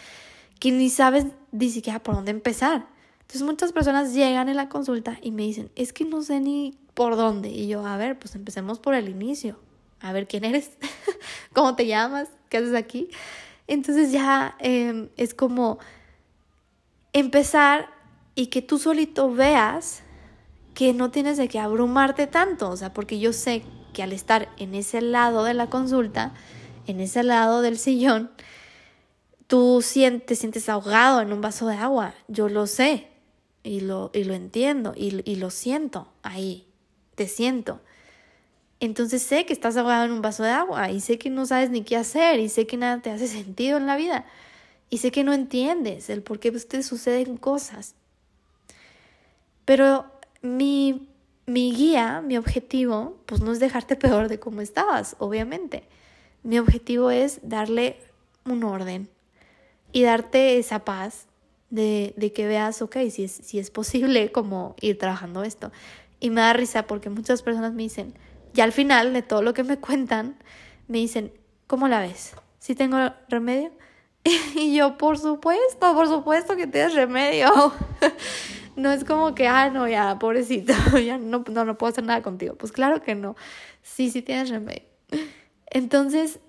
[0.60, 2.88] que ni sabes ni siquiera por dónde empezar.
[3.22, 6.78] Entonces muchas personas llegan en la consulta y me dicen, es que no sé ni
[6.94, 7.50] por dónde.
[7.50, 9.60] Y yo, a ver, pues empecemos por el inicio.
[10.02, 10.72] A ver quién eres,
[11.54, 13.10] cómo te llamas, qué haces aquí.
[13.68, 15.80] Entonces ya em, es como
[17.14, 17.90] empezar
[18.36, 20.02] y que tú solito veas
[20.74, 22.70] que no tienes de qué abrumarte tanto.
[22.70, 26.34] O sea, porque yo sé que al estar en ese lado de la consulta,
[26.88, 28.32] en ese lado del sillón,
[29.48, 33.08] tú sientes, te sientes ahogado en un vaso de agua, yo lo sé
[33.64, 36.68] y lo, y lo entiendo y, y lo siento ahí,
[37.16, 37.82] te siento.
[38.80, 41.70] Entonces sé que estás ahogado en un vaso de agua y sé que no sabes
[41.70, 44.26] ni qué hacer y sé que nada te hace sentido en la vida
[44.90, 47.96] y sé que no entiendes el por qué te suceden cosas.
[49.66, 50.06] Pero
[50.42, 51.10] mi,
[51.46, 55.84] mi guía, mi objetivo, pues no es dejarte peor de cómo estabas, obviamente.
[56.44, 57.98] Mi objetivo es darle
[58.46, 59.10] un orden,
[59.92, 61.26] y darte esa paz
[61.70, 65.72] de, de, que veas, ok, si es, si es posible como ir trabajando esto.
[66.20, 68.14] Y me da risa porque muchas personas me dicen,
[68.54, 70.38] y al final de todo lo que me cuentan,
[70.88, 71.32] me dicen,
[71.68, 72.34] ¿cómo la ves?
[72.60, 73.72] ¿Si tengo remedio?
[74.56, 77.74] Y yo, por supuesto, por supuesto que tienes remedio.
[78.76, 80.74] No es como que, ah, no, ya, pobrecito,
[81.06, 82.56] ya no, no, no puedo hacer nada contigo.
[82.56, 83.36] Pues claro que no.
[83.84, 84.84] Sí, sí tienes remedio.
[85.70, 86.40] Entonces,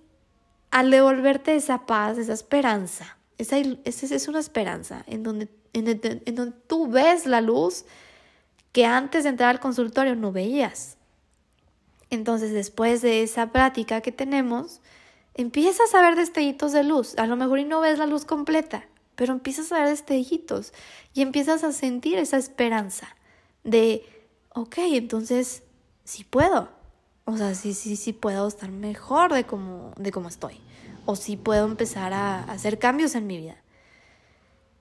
[0.71, 6.57] al devolverte esa paz, esa esperanza, esa, es una esperanza en donde, en, en donde
[6.69, 7.85] tú ves la luz
[8.71, 10.99] que antes de entrar al consultorio no veías.
[12.11, 14.81] Entonces, después de esa práctica que tenemos,
[15.35, 17.15] empiezas a ver destellitos de luz.
[17.19, 20.73] A lo mejor y no ves la luz completa, pero empiezas a ver destellitos
[21.15, 23.17] y empiezas a sentir esa esperanza
[23.65, 24.05] de,
[24.55, 25.63] ok, entonces
[26.05, 26.69] sí puedo.
[27.25, 30.61] O sea, sí, sí, sí puedo estar mejor de como, de estoy
[31.07, 33.57] o si puedo empezar a hacer cambios en mi vida.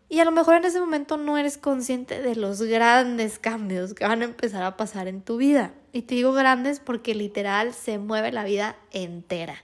[0.10, 4.08] Y a lo mejor en ese momento no eres consciente de los grandes cambios que
[4.08, 5.74] van a empezar a pasar en tu vida.
[5.92, 9.64] Y te digo grandes porque literal se mueve la vida entera.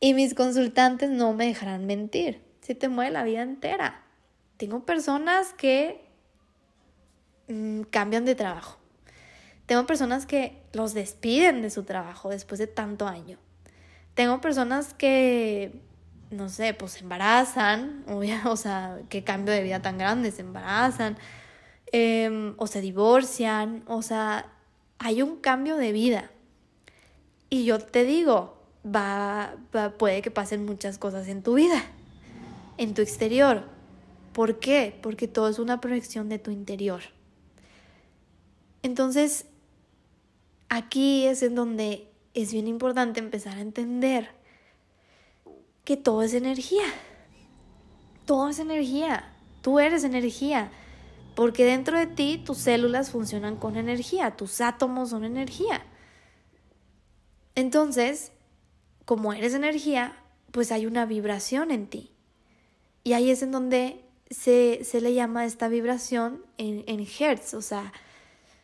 [0.00, 2.42] Y mis consultantes no me dejarán mentir.
[2.60, 4.02] Se te mueve la vida entera.
[4.56, 6.04] Tengo personas que
[7.48, 8.78] mm, cambian de trabajo.
[9.66, 13.38] Tengo personas que los despiden de su trabajo después de tanto año.
[14.14, 15.80] Tengo personas que,
[16.30, 18.04] no sé, pues se embarazan,
[18.44, 21.16] o sea, qué cambio de vida tan grande, se embarazan,
[21.92, 24.53] em, o se divorcian, o sea,
[25.04, 26.30] hay un cambio de vida.
[27.50, 29.54] Y yo te digo, va,
[29.98, 31.84] puede que pasen muchas cosas en tu vida,
[32.78, 33.64] en tu exterior.
[34.32, 34.98] ¿Por qué?
[35.02, 37.02] Porque todo es una proyección de tu interior.
[38.82, 39.44] Entonces,
[40.70, 44.30] aquí es en donde es bien importante empezar a entender
[45.84, 46.86] que todo es energía.
[48.24, 49.30] Todo es energía.
[49.60, 50.72] Tú eres energía.
[51.34, 55.84] Porque dentro de ti tus células funcionan con energía, tus átomos son energía.
[57.54, 58.32] Entonces,
[59.04, 60.16] como eres energía,
[60.50, 62.10] pues hay una vibración en ti.
[63.02, 67.92] Y ahí es en donde se, le llama esta vibración en, en hertz, o sea,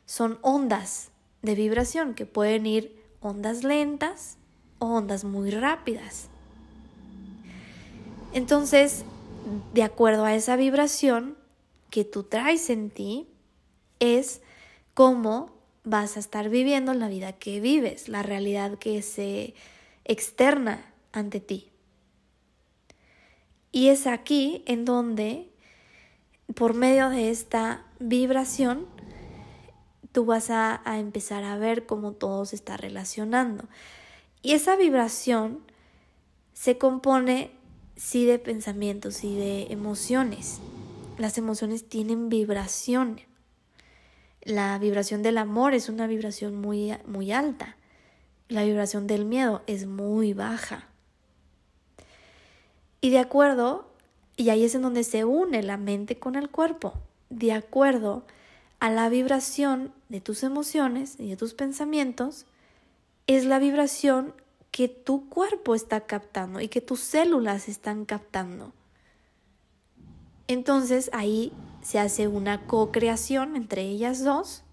[0.07, 1.11] son ondas
[1.43, 4.39] de vibración que pueden ir ondas lentas
[4.79, 6.29] o ondas muy rápidas.
[8.33, 9.05] Entonces,
[9.75, 11.37] de acuerdo a esa vibración
[11.91, 13.29] que tú traes en ti,
[13.99, 14.41] es
[14.95, 15.51] cómo
[15.85, 19.55] vas a estar viviendo la vida que vives, la realidad que se
[20.05, 21.71] externa ante ti.
[23.73, 25.49] Y es aquí en donde,
[26.55, 28.87] por medio de esta vibración,
[30.13, 33.65] tú vas a, empezar a ver cómo todo se está relacionando.
[34.43, 35.61] Y esa vibración
[36.53, 37.53] se compone
[37.97, 40.61] sí de pensamientos y de emociones.
[41.21, 43.21] Las emociones tienen vibración.
[44.41, 47.77] La vibración del amor es una vibración muy, muy alta.
[48.49, 50.89] La vibración del miedo es muy baja.
[53.03, 53.91] Y de acuerdo,
[54.39, 56.95] y ahí es en donde se une la mente con el cuerpo,
[57.29, 58.25] de acuerdo
[58.79, 62.47] a la vibración de tus emociones y de tus pensamientos,
[63.27, 64.33] es la vibración
[64.71, 68.73] que tu cuerpo está captando y que tus células están captando.
[70.51, 74.65] Entonces ahí se hace una co-creación entre ellas dos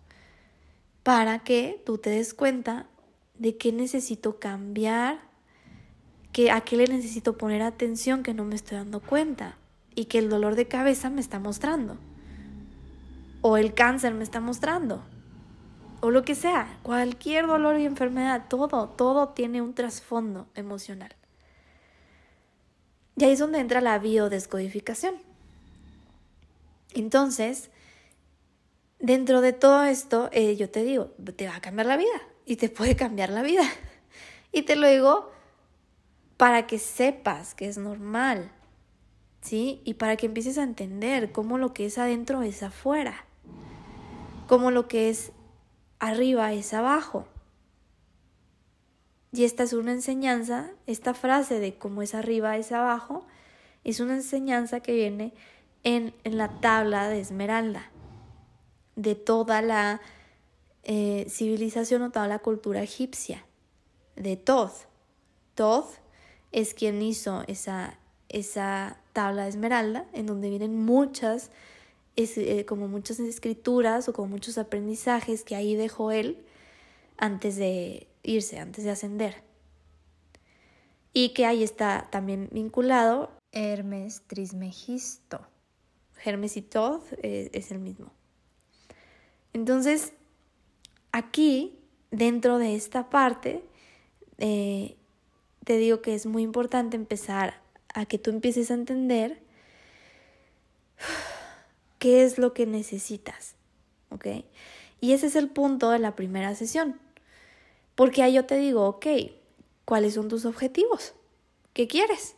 [1.03, 2.87] para que tú te des cuenta
[3.37, 5.19] de qué necesito cambiar,
[6.31, 9.55] que a qué le necesito poner atención que no me estoy dando cuenta
[9.93, 11.99] y que el dolor de cabeza me está mostrando
[13.41, 15.03] o el cáncer me está mostrando
[16.01, 21.15] o lo que sea, cualquier dolor y enfermedad, todo, todo tiene un trasfondo emocional.
[23.15, 25.26] Y ahí es donde entra la biodescodificación.
[26.93, 27.69] Entonces,
[29.00, 32.56] dentro de todo esto, eh, yo te digo, te va a cambiar la vida y
[32.56, 33.63] te puede cambiar la vida.
[34.54, 35.30] Y te lo digo
[36.38, 38.50] para que sepas que es normal,
[39.41, 39.82] ¿sí?
[39.84, 43.26] Y para que empieces a entender cómo lo que es adentro es afuera,
[44.47, 45.32] cómo lo que es
[46.00, 47.28] arriba es abajo.
[49.32, 53.28] Y esta es una enseñanza, esta frase de cómo es arriba es abajo,
[53.84, 55.34] es una enseñanza que viene
[55.88, 57.89] en, la tabla de Esmeralda,
[58.97, 60.02] de toda la
[60.84, 63.45] eh, civilización o toda la cultura egipcia,
[64.17, 64.86] de Thoth.
[65.56, 65.88] Thoth
[66.52, 67.97] es quien hizo esa,
[68.28, 71.52] esa tabla de Esmeralda, en donde vienen muchas,
[72.17, 76.43] eh, como muchas escrituras o como muchos aprendizajes que ahí dejó él
[77.17, 79.41] antes de irse, antes de ascender.
[81.13, 85.47] Y que ahí está también vinculado Hermes Trismegisto.
[86.23, 88.12] Hermes y Thoth eh, es el mismo.
[89.53, 90.13] Entonces,
[91.12, 91.80] aquí,
[92.12, 93.63] dentro de esta parte,
[94.38, 94.95] eh,
[95.63, 97.60] te digo que es muy importante empezar
[97.93, 99.41] a que tú empieces a entender
[101.99, 103.56] qué es lo que necesitas.
[104.99, 106.99] Y ese es el punto de la primera sesión.
[107.95, 109.08] Porque ahí yo te digo, ok,
[109.86, 111.13] ¿cuáles son tus objetivos?
[111.73, 112.36] ¿Qué quieres?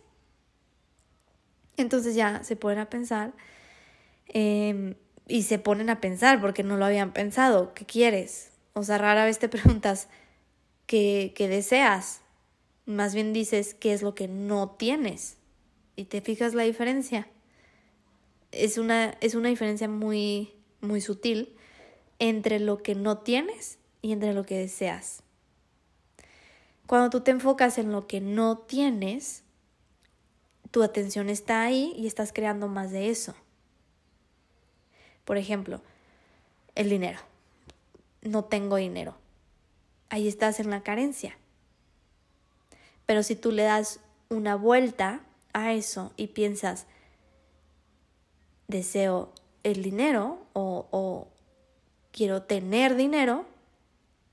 [1.77, 3.33] Entonces ya se ponen a pensar
[4.29, 4.95] Em,
[5.27, 7.73] y se ponen a pensar porque no lo habían pensado.
[7.73, 8.51] ¿Qué quieres?
[8.73, 10.07] O sea, rara vez te preguntas
[10.85, 12.21] qué, qué deseas.
[12.85, 15.37] Más bien dices qué es lo que no tienes.
[15.95, 17.27] Y te fijas la diferencia.
[18.51, 21.55] Es una, es una diferencia muy, muy sutil
[22.17, 25.23] entre lo que no tienes y entre lo que deseas.
[26.87, 29.43] Cuando tú te enfocas en lo que no tienes,
[30.71, 33.35] tu atención está ahí y estás creando más de eso.
[35.29, 35.79] Por ejemplo,
[36.73, 37.19] el dinero.
[38.23, 39.15] No tengo dinero.
[40.09, 41.37] Ahí estás en la carencia.
[43.05, 43.99] Pero si tú le das
[44.29, 45.21] una vuelta
[45.53, 46.87] a eso y piensas,
[48.67, 51.27] deseo el dinero o,
[52.11, 53.45] quiero tener dinero,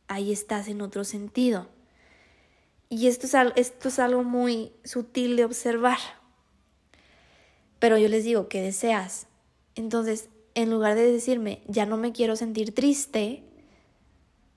[0.08, 1.68] ahí estás en otro sentido.
[2.88, 5.98] Y esto es, esto es algo muy sutil de observar.
[7.80, 9.26] Pero yo les digo, ¿qué deseas?
[9.74, 13.42] Entonces, en lugar de decirme, ya no me quiero sentir triste,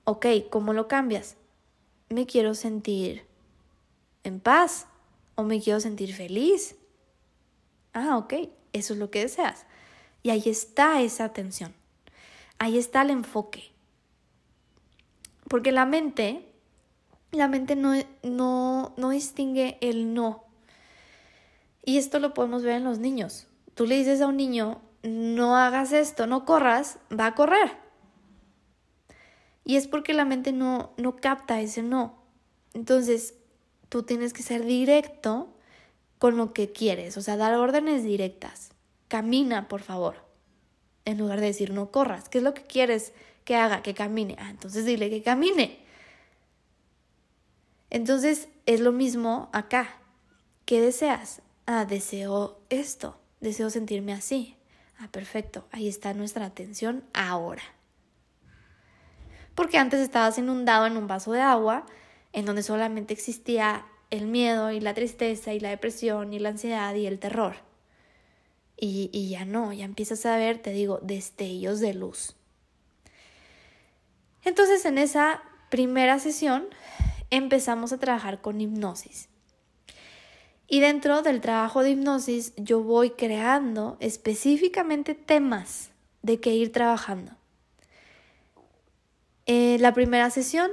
[0.04, 1.36] ok, ¿cómo lo cambias?
[2.08, 3.26] Me quiero sentir
[4.24, 4.86] en paz
[5.34, 6.74] o me quiero sentir feliz.
[7.92, 8.32] Ah, ok,
[8.72, 9.66] eso es lo que deseas.
[10.22, 11.74] Y ahí está esa atención.
[12.58, 13.64] Ahí está el enfoque.
[15.48, 16.48] Porque la mente,
[17.30, 17.92] la mente no,
[18.22, 20.44] no, no distingue el no.
[21.84, 23.48] Y esto lo podemos ver en los niños.
[23.74, 27.76] Tú le dices a un niño, no hagas esto, no corras, va a correr.
[29.64, 32.22] Y es porque la mente no, no capta ese no.
[32.74, 33.34] Entonces,
[33.88, 35.54] tú tienes que ser directo
[36.18, 38.70] con lo que quieres, o sea, dar órdenes directas.
[39.08, 40.16] Camina, por favor.
[41.04, 42.28] En lugar de decir no corras.
[42.28, 43.12] ¿Qué es lo que quieres
[43.44, 43.82] que haga?
[43.82, 44.36] Que camine.
[44.38, 45.80] Ah, entonces dile que camine.
[47.88, 49.96] Entonces es lo mismo acá.
[50.66, 51.42] ¿Qué deseas?
[51.66, 53.18] Ah, deseo esto.
[53.40, 54.56] Deseo sentirme así.
[55.00, 55.66] Ah, perfecto.
[55.72, 57.62] Ahí está nuestra atención ahora.
[59.54, 61.86] Porque antes estabas inundado en un vaso de agua
[62.34, 66.94] en donde solamente existía el miedo y la tristeza y la depresión y la ansiedad
[66.94, 67.56] y el terror.
[68.76, 72.36] Y, y ya no, ya empiezas a ver, te digo, destellos de luz.
[74.44, 76.68] Entonces en esa primera sesión
[77.30, 79.29] empezamos a trabajar con hipnosis.
[80.72, 85.90] Y dentro del trabajo de hipnosis yo voy creando específicamente temas
[86.22, 87.32] de que ir trabajando.
[89.46, 90.70] Eh, la primera sesión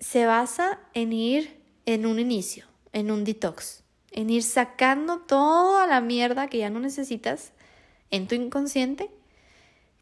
[0.00, 6.00] se basa en ir en un inicio, en un detox, en ir sacando toda la
[6.00, 7.52] mierda que ya no necesitas
[8.10, 9.12] en tu inconsciente,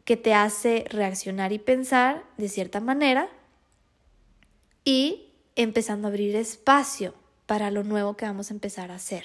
[0.06, 3.28] que te hace reaccionar y pensar de cierta manera
[4.86, 7.12] y empezando a abrir espacio
[7.46, 9.24] para lo nuevo que vamos a empezar a hacer,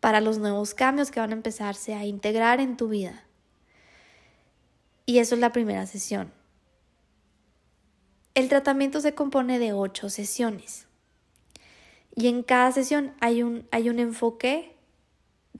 [0.00, 3.24] para los nuevos cambios que van a empezarse a integrar en tu vida.
[5.06, 6.32] Y eso es la primera sesión.
[8.34, 10.86] El tratamiento se compone de ocho sesiones.
[12.14, 14.74] Y en cada sesión hay un, hay un enfoque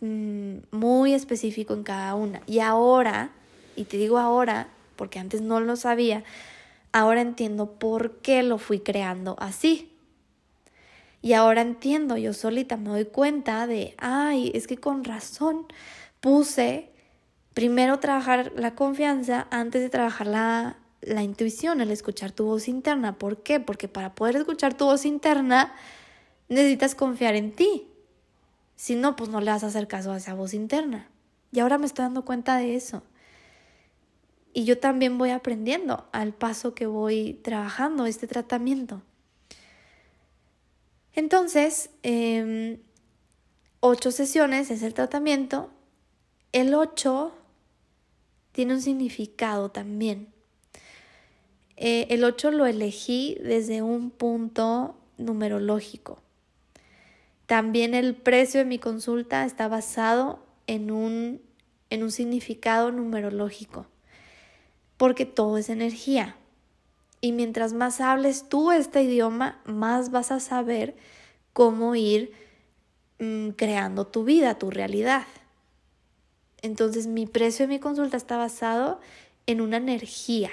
[0.00, 2.42] mm, muy específico en cada una.
[2.46, 3.30] Y ahora,
[3.76, 6.24] y te digo ahora, porque antes no lo sabía,
[6.92, 9.91] ahora entiendo por qué lo fui creando así.
[11.22, 15.66] Y ahora entiendo, yo solita me doy cuenta de, ay, es que con razón
[16.20, 16.90] puse
[17.54, 23.18] primero trabajar la confianza antes de trabajar la, la intuición, el escuchar tu voz interna.
[23.18, 23.60] ¿Por qué?
[23.60, 25.72] Porque para poder escuchar tu voz interna
[26.48, 27.86] necesitas confiar en ti.
[28.74, 31.08] Si no, pues no le vas a hacer caso a esa voz interna.
[31.52, 33.04] Y ahora me estoy dando cuenta de eso.
[34.52, 39.02] Y yo también voy aprendiendo al paso que voy trabajando este tratamiento.
[41.14, 42.78] Entonces, em,
[43.80, 45.70] ocho sesiones es el tratamiento.
[46.52, 47.32] El ocho
[48.52, 50.28] tiene un significado también.
[51.76, 56.20] Eh, el 8 lo elegí desde un punto numerológico.
[57.46, 61.40] También el precio de mi consulta está basado en un,
[61.90, 63.86] en un significado numerológico,
[64.96, 66.36] porque todo es energía.
[67.22, 70.94] Y mientras más hables tú este idioma, más vas a saber
[71.54, 72.32] cómo ir
[73.18, 75.24] mm, creando tu vida, tu realidad.
[76.60, 79.00] Entonces mi precio de mi consulta está basado
[79.46, 80.50] en una energía,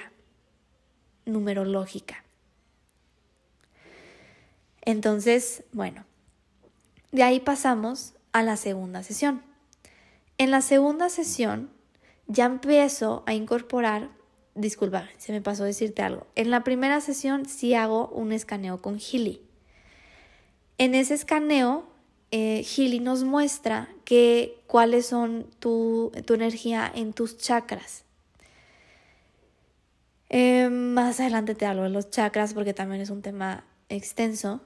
[1.26, 2.24] numerológica.
[4.82, 6.04] Entonces, bueno,
[7.12, 9.42] de ahí pasamos a la segunda sesión.
[10.38, 11.70] En la segunda sesión
[12.26, 14.08] ya empiezo a incorporar,
[14.54, 16.26] disculpa, se me pasó decirte algo.
[16.34, 19.42] En la primera sesión sí hago un escaneo con Gili.
[20.78, 21.84] En ese escaneo,
[22.30, 28.04] eh, Gili nos muestra que, cuáles son tu, tu energía en tus chakras.
[30.32, 34.60] Eh, más adelante te hablo de los chakras porque también es un tema extenso.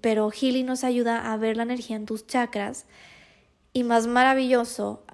[0.00, 2.86] Pero Healy nos ayuda a ver la energía en tus chakras.
[3.72, 5.04] Y más maravilloso,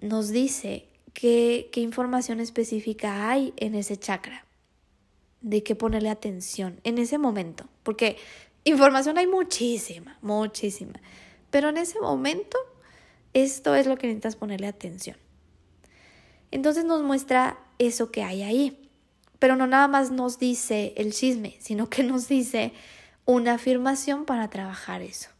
[0.00, 0.87] nos dice
[1.18, 4.44] qué, información específica hay en ese chakra.
[5.40, 7.64] De qué ponerle atención en ese momento.
[7.82, 8.16] Porque
[8.64, 10.94] información hay muchísima, muchísima.
[11.50, 12.56] Pero en ese momento,
[13.34, 15.16] esto es lo que necesitas ponerle atención.
[16.50, 18.88] Entonces nos muestra eso que hay ahí.
[19.38, 22.72] Pero no nada más nos dice el chisme, sino que nos dice
[23.24, 25.30] una afirmación para trabajar eso.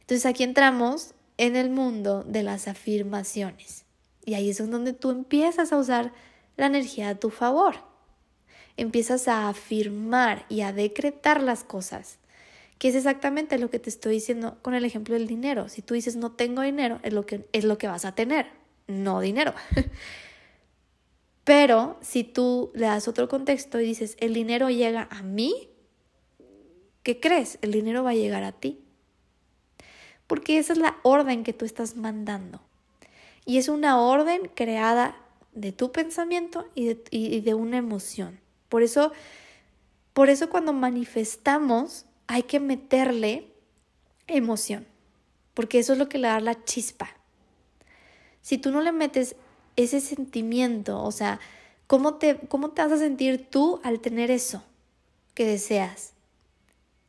[0.00, 3.87] Entonces aquí entramos en el mundo de las afirmaciones.
[4.28, 6.12] Y ahí es donde tú empiezas a usar
[6.58, 7.76] la energía a tu favor.
[8.76, 12.18] empiezas a afirmar y a decretar las cosas,
[12.78, 15.70] que es exactamente lo que te estoy diciendo con el ejemplo del dinero.
[15.70, 18.48] Si tú dices no tengo dinero, es lo que, es lo que vas a tener,
[18.86, 19.54] no dinero.
[21.44, 25.70] Pero si tú le das otro contexto y dices el dinero llega a mí,
[27.02, 27.58] ¿qué crees?
[27.62, 28.84] El dinero va a llegar a ti.
[30.26, 32.67] Porque esa es la orden que tú estás mandando.
[33.48, 35.16] Y es una orden creada
[35.54, 38.38] de tu pensamiento y de, y de una emoción.
[38.68, 39.10] Por eso,
[40.12, 43.50] por eso cuando manifestamos hay que meterle
[44.26, 44.86] emoción,
[45.54, 47.08] porque eso es lo que le da la chispa.
[48.42, 49.34] Si tú no le metes
[49.76, 51.40] ese sentimiento, o sea,
[51.86, 54.62] ¿cómo te, cómo te vas a sentir tú al tener eso
[55.32, 56.12] que deseas?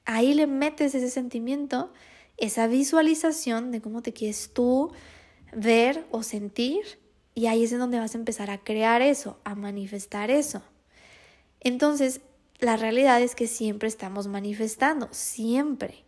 [0.05, 1.91] Ahí le metes ese sentimiento,
[2.37, 4.93] esa visualización de cómo te quieres tú
[5.53, 6.99] ver o sentir,
[7.35, 10.61] y ahí es en donde vas a empezar a crear eso, a manifestar eso.
[11.61, 12.21] Entonces,
[12.59, 16.03] la realidad es que siempre estamos manifestando, siempre,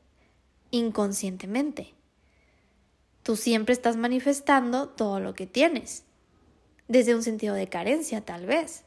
[0.71, 1.93] inconscientemente.
[3.23, 6.03] Tú siempre estás manifestando todo lo que tienes,
[6.87, 8.83] desde un sentido de carencia tal vez.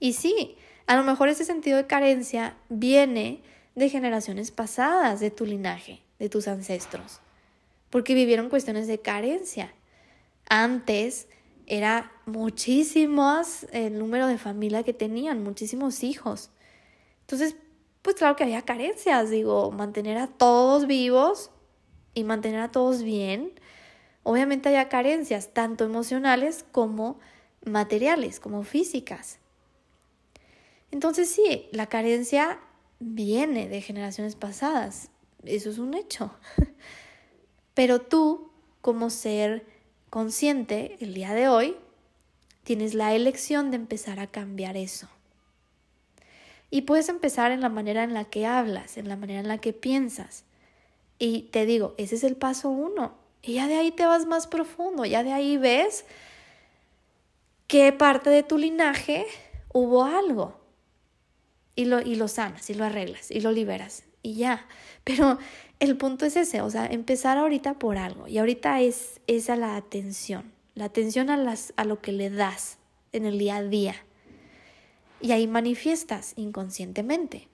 [0.00, 0.56] Y sí,
[0.86, 3.42] a lo mejor ese sentido de carencia viene
[3.74, 7.20] de generaciones pasadas, de tu linaje, de tus ancestros,
[7.94, 9.72] porque vivieron cuestiones de carencia.
[10.48, 11.28] Antes
[11.68, 16.50] era muchísimos el número de familia que tenían, muchísimos hijos.
[17.20, 17.54] Entonces,
[18.02, 21.52] pues claro que había carencias, digo, mantener a todos vivos
[22.14, 23.52] y mantener a todos bien.
[24.24, 27.20] Obviamente había carencias, tanto emocionales como
[27.64, 29.38] materiales, como físicas.
[30.90, 32.58] Entonces sí, la carencia
[32.98, 35.12] viene de generaciones pasadas,
[35.44, 36.34] eso es un hecho.
[37.74, 38.50] Pero tú,
[38.80, 39.66] como ser
[40.10, 41.76] consciente el día de hoy,
[42.62, 45.08] tienes la elección de empezar a cambiar eso.
[46.70, 49.58] Y puedes empezar en la manera en la que hablas, en la manera en la
[49.58, 50.44] que piensas.
[51.18, 53.14] Y te digo, ese es el paso uno.
[53.42, 56.04] Y ya de ahí te vas más profundo, ya de ahí ves
[57.66, 59.26] qué parte de tu linaje
[59.72, 60.58] hubo algo.
[61.76, 64.66] Y lo, y lo sanas, y lo arreglas, y lo liberas, y ya.
[65.04, 65.38] Pero
[65.80, 68.28] el punto es ese, o sea, empezar ahorita por algo.
[68.28, 72.78] Y ahorita es esa la atención, la atención a, las, a lo que le das
[73.12, 73.94] en el día a día.
[75.20, 77.48] Y ahí manifiestas inconscientemente.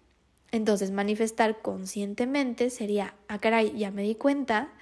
[0.52, 4.72] Entonces, manifestar conscientemente sería, ah, caray, ya me di cuenta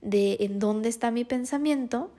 [0.00, 2.12] de en dónde está mi pensamiento,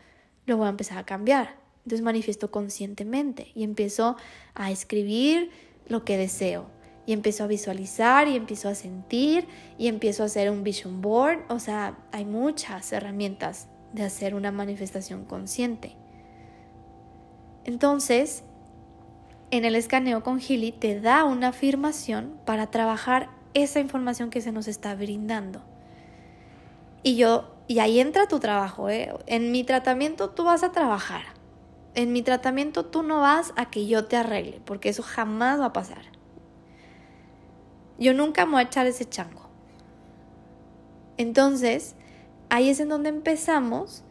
[0.46, 1.56] lo voy a empezar a cambiar.
[1.88, 4.18] Entonces manifiesto conscientemente y empiezo
[4.56, 5.52] a escribir
[5.88, 6.70] lo que deseo
[7.08, 9.48] y empiezo a visualizar y empiezo a sentir
[9.78, 11.40] y empiezo a hacer un vision board.
[11.48, 15.96] O sea, hay muchas herramientas de hacer una manifestación consciente.
[17.64, 18.44] Entonces,
[19.52, 24.52] en el escaneo con Gili te da una afirmación para trabajar esa información que se
[24.52, 25.62] nos está brindando.
[27.04, 29.14] Y yo, y ahí entra tu trabajo, ¿eh?
[29.28, 31.24] En mi tratamiento tú vas a trabajar.
[31.96, 35.68] En mi tratamiento tú no vas a que yo te arregle, porque eso jamás va
[35.68, 36.17] a pasar.
[38.00, 39.48] Yo nunca me voy a echar ese chango.
[41.18, 41.96] Entonces,
[42.50, 44.04] ahí es en donde empezamos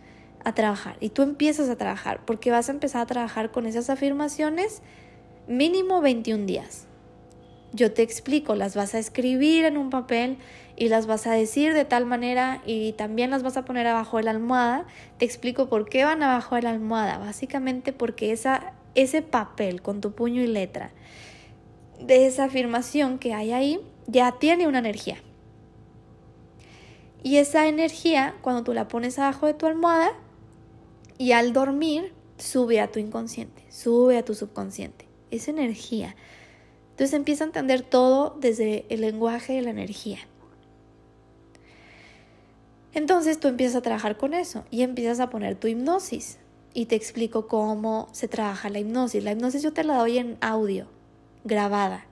[0.45, 0.97] a trabajar.
[1.01, 4.83] Y tú empiezas a trabajar, porque vas a empezar a trabajar con esas afirmaciones
[5.49, 6.87] mínimo 21 días.
[7.73, 10.39] Yo te explico, las vas a escribir en un papel
[10.77, 14.17] y las vas a decir de tal manera y también las vas a poner abajo
[14.17, 14.87] de la almohada.
[15.19, 17.19] Te explico por qué van abajo de la almohada.
[17.19, 20.91] Básicamente porque esa, ese papel con tu puño y letra
[22.01, 25.17] de esa afirmación que hay ahí ya tiene una energía.
[27.23, 30.13] Y esa energía, cuando tú la pones abajo de tu almohada
[31.19, 35.07] y al dormir, sube a tu inconsciente, sube a tu subconsciente.
[35.31, 36.15] Esa energía.
[36.91, 40.19] Entonces empieza a entender todo desde el lenguaje de la energía.
[42.95, 46.39] Entonces tú empiezas a trabajar con eso y empiezas a poner tu hipnosis.
[46.75, 49.25] Y te explico cómo se trabaja la hipnosis.
[49.25, 50.87] La hipnosis yo te la doy en audio
[51.47, 52.05] grabada.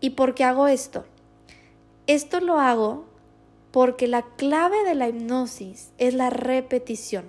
[0.00, 1.04] ¿Y por qué hago esto?
[2.06, 3.04] Esto lo hago
[3.70, 7.26] porque la clave de la hipnosis es la repetición.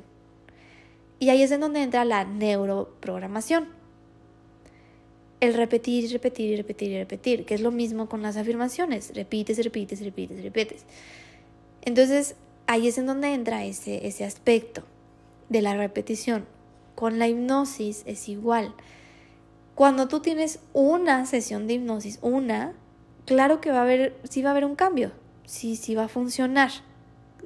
[1.19, 3.67] Y ahí es en donde entra la neuroprogramación.
[5.41, 9.13] El repetir, repetir, repetir repetir, que es lo mismo con las afirmaciones.
[9.15, 10.85] Repites, repites, repites, repites.
[11.81, 12.35] Entonces,
[12.67, 14.83] ahí es en donde entra ese, ese aspecto
[15.49, 16.45] de la repetición.
[16.95, 18.73] Con la hipnosis es igual.
[19.79, 22.73] Cuando tú tienes una sesión de hipnosis, una,
[23.23, 25.13] claro que va a haber, sí va a haber un cambio,
[25.45, 26.69] sí, sí va a funcionar,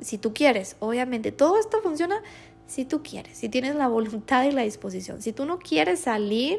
[0.02, 0.76] si tú quieres.
[0.80, 2.24] Obviamente, todo esto funciona
[2.66, 5.22] si tú quieres, si tienes la voluntad y la disposición.
[5.22, 6.58] Si tú no quieres salir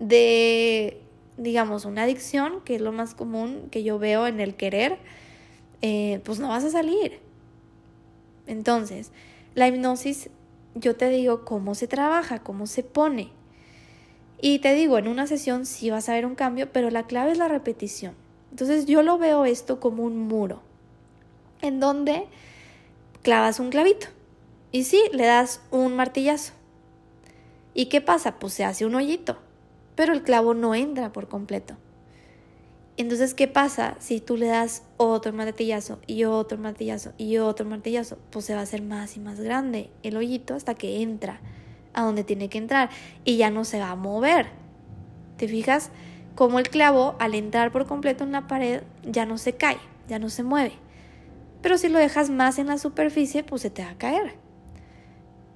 [0.00, 1.00] de,
[1.36, 4.98] digamos, una adicción, que es lo más común que yo veo en el querer,
[5.82, 7.20] eh, pues no vas a salir.
[8.48, 9.12] Entonces,
[9.54, 10.30] la hipnosis,
[10.74, 13.35] yo te digo cómo se trabaja, cómo se pone.
[14.40, 17.32] Y te digo, en una sesión sí vas a ver un cambio, pero la clave
[17.32, 18.14] es la repetición.
[18.50, 20.60] Entonces yo lo veo esto como un muro,
[21.62, 22.26] en donde
[23.22, 24.06] clavas un clavito
[24.72, 26.52] y sí, le das un martillazo.
[27.74, 28.38] ¿Y qué pasa?
[28.38, 29.38] Pues se hace un hoyito,
[29.94, 31.76] pero el clavo no entra por completo.
[32.98, 38.16] Entonces, ¿qué pasa si tú le das otro martillazo y otro martillazo y otro martillazo?
[38.30, 41.40] Pues se va a hacer más y más grande el hoyito hasta que entra
[41.96, 42.90] a donde tiene que entrar
[43.24, 44.46] y ya no se va a mover.
[45.36, 45.90] ¿Te fijas?
[46.36, 50.20] Como el clavo al entrar por completo en la pared ya no se cae, ya
[50.20, 50.74] no se mueve.
[51.62, 54.34] Pero si lo dejas más en la superficie, pues se te va a caer.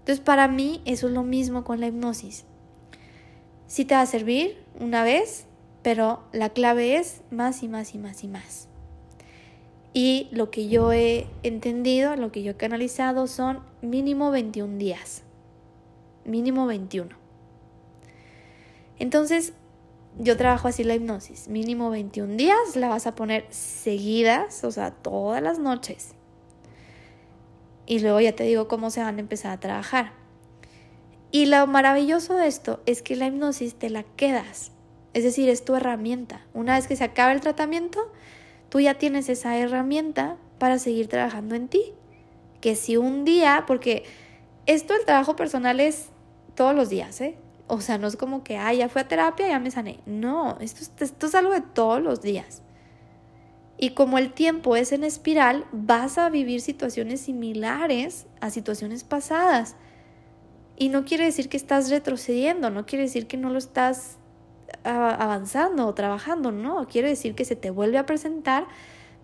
[0.00, 2.46] Entonces para mí eso es lo mismo con la hipnosis.
[3.66, 5.46] Sí te va a servir una vez,
[5.82, 8.68] pero la clave es más y más y más y más.
[9.92, 15.24] Y lo que yo he entendido, lo que yo he canalizado son mínimo 21 días
[16.24, 17.08] mínimo 21.
[18.98, 19.54] Entonces,
[20.18, 24.90] yo trabajo así la hipnosis, mínimo 21 días, la vas a poner seguidas, o sea,
[24.90, 26.14] todas las noches.
[27.86, 30.12] Y luego ya te digo cómo se van a empezar a trabajar.
[31.32, 34.72] Y lo maravilloso de esto es que la hipnosis te la quedas,
[35.12, 36.44] es decir, es tu herramienta.
[36.54, 38.12] Una vez que se acaba el tratamiento,
[38.68, 41.94] tú ya tienes esa herramienta para seguir trabajando en ti.
[42.60, 44.04] Que si un día, porque
[44.74, 46.10] esto el trabajo personal es
[46.54, 47.36] todos los días, ¿eh?
[47.66, 50.00] O sea, no es como que, ah, ya fui a terapia, ya me sané.
[50.06, 52.62] No, esto, esto es algo de todos los días.
[53.78, 59.74] Y como el tiempo es en espiral, vas a vivir situaciones similares a situaciones pasadas.
[60.76, 64.18] Y no quiere decir que estás retrocediendo, no quiere decir que no lo estás
[64.84, 68.66] avanzando o trabajando, no, quiere decir que se te vuelve a presentar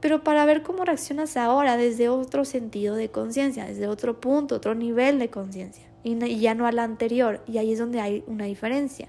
[0.01, 4.75] pero para ver cómo reaccionas ahora desde otro sentido de conciencia, desde otro punto, otro
[4.75, 8.45] nivel de conciencia, y ya no a la anterior, y ahí es donde hay una
[8.45, 9.09] diferencia.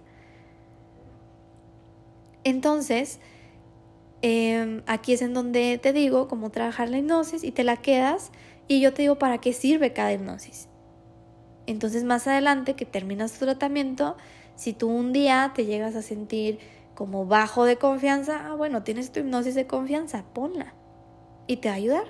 [2.43, 3.19] Entonces,
[4.21, 8.31] em, aquí es en donde te digo cómo trabajar la hipnosis y te la quedas,
[8.67, 10.69] y yo te digo para qué sirve cada hipnosis.
[11.65, 14.15] Entonces, más adelante que terminas tu tratamiento,
[14.55, 16.59] si tú un día te llegas a sentir
[16.97, 20.73] como bajo de confianza, ah, bueno, tienes tu hipnosis de confianza, ponla
[21.45, 22.07] y te va a ayudar.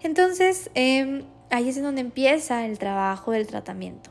[0.00, 4.10] Entonces, em, ahí es en donde empieza el trabajo del tratamiento.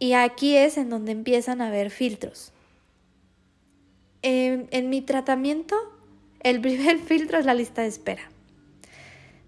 [0.00, 2.52] Y aquí es en donde empiezan a haber filtros.
[4.22, 5.76] Em, en mi tratamiento,
[6.40, 8.28] el primer filtro es la lista de espera.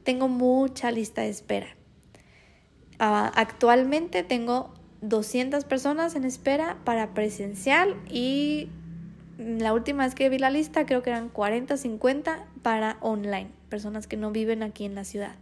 [0.04, 1.74] Tengo mucha lista de espera.
[3.00, 4.75] Ah, actualmente tengo
[5.09, 8.68] 200 personas en espera para presencial y
[9.38, 14.07] la última vez que vi la lista creo que eran 40, 50 para online, personas
[14.07, 15.36] que no viven aquí en la ciudad.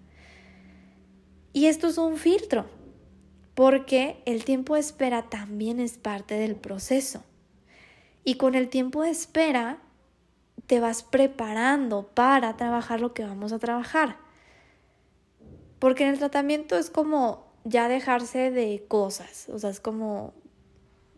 [1.52, 2.66] Y esto es un filtro,
[3.54, 7.22] porque el tiempo de espera también es parte del proceso.
[8.24, 9.78] Y con el tiempo de espera
[10.66, 14.16] te vas preparando para trabajar lo que vamos a trabajar.
[15.78, 20.34] Porque en el tratamiento es como ya dejarse de cosas, o sea, es como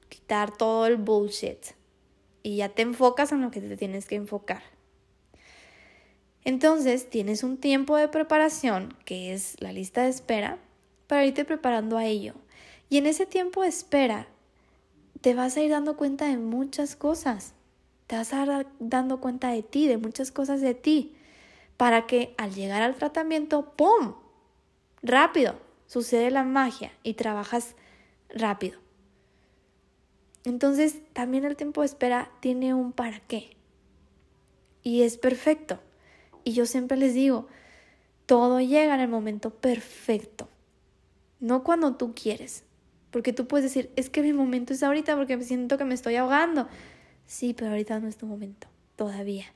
[0.09, 1.59] quitar todo el bullshit
[2.42, 4.62] y ya te enfocas en lo que te tienes que enfocar.
[6.44, 10.61] Entonces tienes un tiempo de preparación, que es la lista de espera,
[11.09, 12.34] para irte preparando a ello.
[12.88, 14.28] Y en ese tiempo de espera
[15.20, 17.55] te vas a ir dando cuenta de muchas cosas.
[18.07, 21.16] Te vas a dar dando cuenta de ti, de muchas cosas de ti,
[21.76, 24.14] para que al llegar al tratamiento, ¡pum!
[25.03, 25.57] Rápido,
[25.87, 27.74] sucede la magia y trabajas
[28.28, 28.80] rápido.
[30.45, 33.57] Entonces también el tiempo de espera tiene un para qué.
[34.82, 35.80] Y es perfecto.
[36.45, 37.49] Y yo siempre les digo,
[38.26, 40.49] todo llega en el momento perfecto.
[41.41, 42.64] No cuando tú quieres.
[43.11, 46.16] Porque tú puedes decir, es que mi momento es ahorita porque siento que me estoy
[46.16, 46.68] ahogando.
[47.26, 48.68] Sí, pero ahorita no es tu momento.
[48.95, 49.47] Todavía.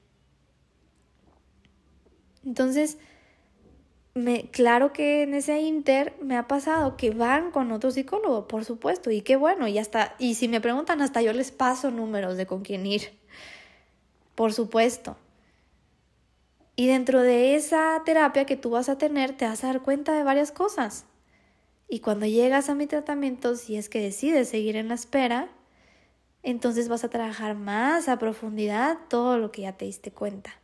[2.44, 2.98] Entonces,
[4.14, 8.64] me, claro que en ese inter me ha pasado que van con otro psicólogo, por
[8.64, 12.36] supuesto, y qué bueno, y hasta, y si me preguntan, hasta yo les paso números
[12.36, 13.10] de con quién ir,
[14.34, 15.16] por supuesto.
[16.76, 20.14] Y dentro de esa terapia que tú vas a tener, te vas a dar cuenta
[20.14, 21.04] de varias cosas.
[21.88, 25.48] Y cuando llegas a mi tratamiento, si es que decides seguir en la espera,
[26.42, 30.59] entonces vas a trabajar más a profundidad todo lo que ya te diste cuenta.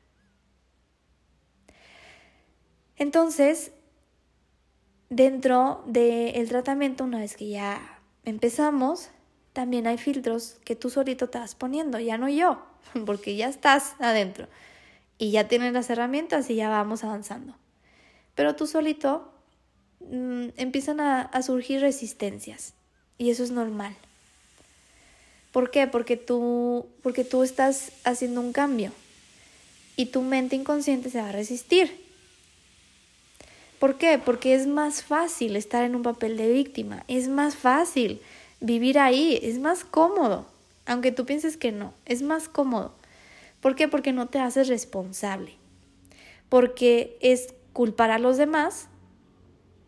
[2.98, 3.72] Entonces,
[5.10, 9.10] dentro del tratamiento, una vez que ya empezamos,
[9.52, 12.62] también hay filtros que tú solito te vas poniendo, ya no yo,
[13.06, 14.48] porque ya estás adentro
[15.18, 17.54] y ya tienes las herramientas y ya vamos avanzando.
[18.34, 19.32] Pero tú solito
[20.00, 22.74] mm, empiezan a, a surgir resistencias
[23.18, 23.94] y eso es normal.
[25.52, 25.86] ¿Por qué?
[25.86, 28.92] Porque tú, porque tú estás haciendo un cambio
[29.96, 32.05] y tu mente inconsciente se va a resistir.
[33.78, 34.18] ¿Por qué?
[34.18, 38.20] Porque es más fácil estar en un papel de víctima, es más fácil
[38.60, 40.46] vivir ahí, es más cómodo,
[40.86, 42.94] aunque tú pienses que no, es más cómodo.
[43.60, 43.88] ¿Por qué?
[43.88, 45.52] Porque no te haces responsable,
[46.48, 48.88] porque es culpar a los demás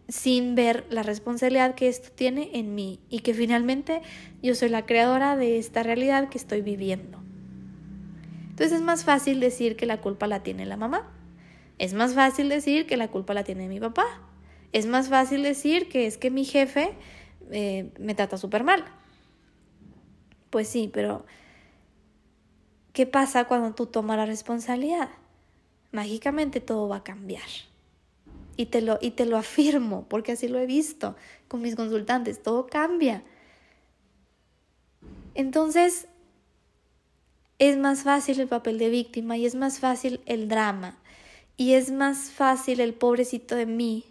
[0.09, 4.03] sin ver la responsabilidad que esto tiene en mí y que finalmente
[4.43, 7.19] yo soy la creadora de esta realidad que estoy viviendo.
[8.51, 11.11] Entonces es más fácil decir que la culpa la tiene la mamá.
[11.79, 14.05] Es más fácil decir que la culpa la tiene mi papá.
[14.73, 16.93] Es más fácil decir que es que mi jefe
[17.51, 18.85] eh, me trata súper mal.
[20.51, 21.25] Pues sí, pero
[22.93, 25.09] ¿qué pasa cuando tú tomas la responsabilidad?
[25.93, 27.49] Mágicamente todo va a cambiar.
[28.57, 31.15] Y te, lo, y te lo afirmo, porque así lo he visto
[31.47, 33.23] con mis consultantes, todo cambia.
[35.35, 36.09] Entonces,
[37.61, 40.99] es más fácil el papel de víctima y es más fácil el drama
[41.59, 44.05] y es más fácil el pobrecito de mí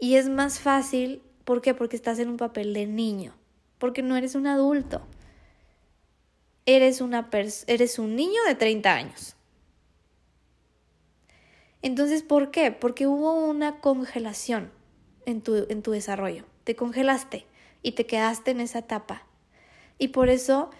[0.00, 1.72] y es más fácil, ¿por qué?
[1.72, 3.34] Porque estás en un papel de niño,
[3.78, 5.00] porque no eres un adulto.
[6.66, 7.30] Eres, una
[7.68, 9.36] eres un niño de 30 años.
[11.82, 12.72] Entonces, ¿por qué?
[12.72, 14.72] Porque hubo una congelación
[15.24, 16.44] en tu, en tu desarrollo.
[16.64, 17.46] Te congelaste
[17.80, 19.24] y te quedaste en esa etapa.
[19.98, 20.70] Y por eso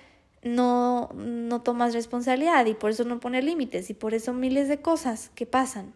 [0.47, 4.81] no, no tomas responsabilidad y por eso no pones límites y por eso miles de
[4.81, 5.95] cosas que pasan.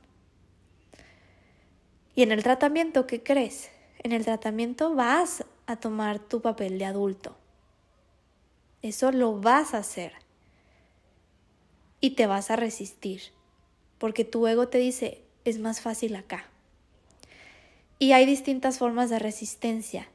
[2.15, 3.71] Y en el tratamiento, ¿qué crees?
[4.03, 7.37] En el tratamiento vas a tomar tu papel de adulto.
[8.83, 10.13] Eso lo vas a hacer.
[12.01, 13.21] Y te vas a resistir
[14.01, 16.47] porque tu ego te dice, es más fácil acá.
[17.99, 20.09] Y hay distintas formas de resistencia.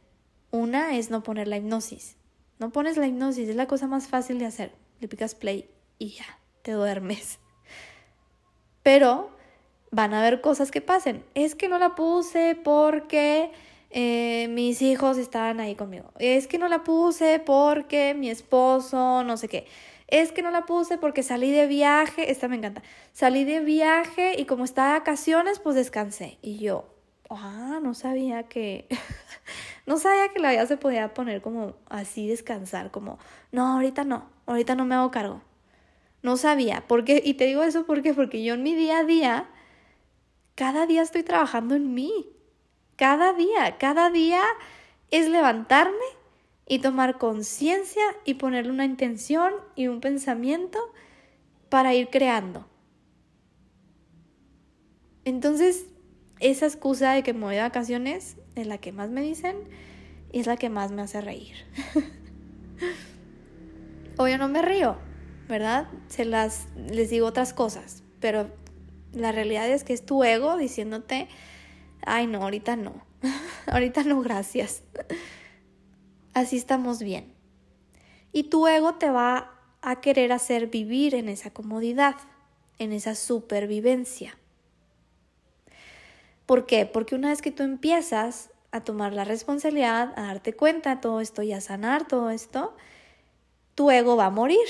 [0.50, 2.16] Una es no poner la hipnosis.
[2.60, 4.72] No pones la hipnosis, es la cosa más fácil de hacer.
[5.00, 6.26] Le picas play y ya,
[6.62, 7.40] te duermes.
[8.84, 9.32] Pero
[9.92, 11.24] van a haber cosas que pasen.
[11.34, 13.52] Es que no la puse porque
[13.90, 16.12] eh, mis hijos estaban ahí conmigo.
[16.20, 19.68] Es que no la puse porque mi esposo, no sé qué
[20.08, 24.40] es que no la puse porque salí de viaje, esta me encanta, salí de viaje
[24.40, 26.38] y como estaba de vacaciones, pues descansé.
[26.42, 26.86] Y yo,
[27.30, 28.88] ah, no sabía que,
[29.86, 33.20] no sabía que la vida se podía poner como así, descansar, como,
[33.52, 35.42] no, ahorita no, ahorita no me hago cargo.
[36.24, 39.50] No sabía, porque, y te digo eso porque, porque yo en mi día a día,
[40.56, 42.32] cada día estoy trabajando en mí.
[42.96, 44.42] Cada día, cada día
[45.12, 45.94] es levantarme
[46.68, 50.80] y tomar conciencia y ponerle una intención y un pensamiento
[51.70, 52.66] para ir creando.
[55.26, 55.88] Entonces,
[56.40, 59.56] esa excusa de que me voy de vacaciones es la que más me dicen
[60.32, 61.56] y es la que más me hace reír.
[64.18, 64.98] Obvio no me río,
[65.48, 65.88] ¿verdad?
[66.08, 68.50] Se las les digo otras cosas, pero
[69.14, 71.28] la realidad es que es tu ego diciéndote,
[72.06, 72.94] "Ay, no, ahorita no.
[73.68, 74.84] ahorita no, gracias."
[76.34, 77.34] así estamos bien.
[78.32, 79.52] Y tu ego te va
[79.82, 82.16] a querer hacer vivir en esa comodidad,
[82.80, 84.38] en esa supervivencia.
[86.46, 86.86] ¿Por qué?
[86.86, 91.22] Porque una vez que tú empiezas a tomar la responsabilidad, a darte cuenta de todo
[91.22, 92.76] esto y a sanar todo esto,
[93.74, 94.68] tu ego va a morir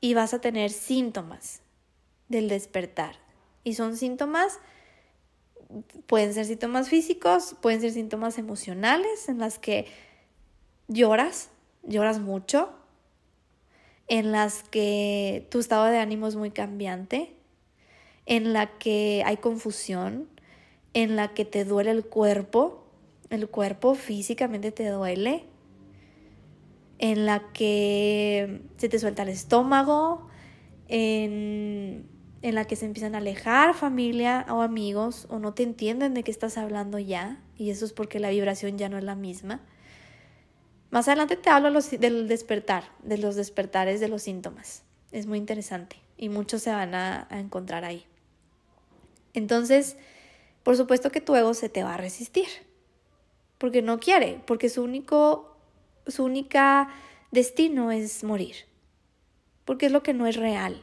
[0.00, 1.62] y vas a tener síntomas
[2.28, 3.16] del despertar.
[3.62, 4.60] Y son síntomas
[6.06, 9.86] pueden ser síntomas físicos, pueden ser síntomas emocionales en las que
[10.88, 11.50] lloras,
[11.82, 12.70] lloras mucho,
[14.06, 17.34] en las que tu estado de ánimo es muy cambiante,
[18.26, 20.28] en la que hay confusión,
[20.92, 22.84] en la que te duele el cuerpo,
[23.30, 25.44] el cuerpo físicamente te duele,
[26.98, 30.28] en la que se te suelta el estómago,
[30.88, 32.08] en
[32.44, 36.22] en la que se empiezan a alejar familia o amigos o no te entienden de
[36.22, 39.62] qué estás hablando ya y eso es porque la vibración ya no es la misma.
[40.90, 44.82] Más adelante te hablo del despertar, de los despertares de los síntomas.
[45.10, 48.04] Es muy interesante y muchos se van a, a encontrar ahí.
[49.34, 49.96] Entonces,
[50.62, 52.48] por supuesto que tu ego se te va a resistir
[53.58, 55.56] porque no quiere, porque su único
[56.06, 56.88] su única
[57.30, 58.56] destino es morir.
[59.64, 60.82] Porque es lo que no es real.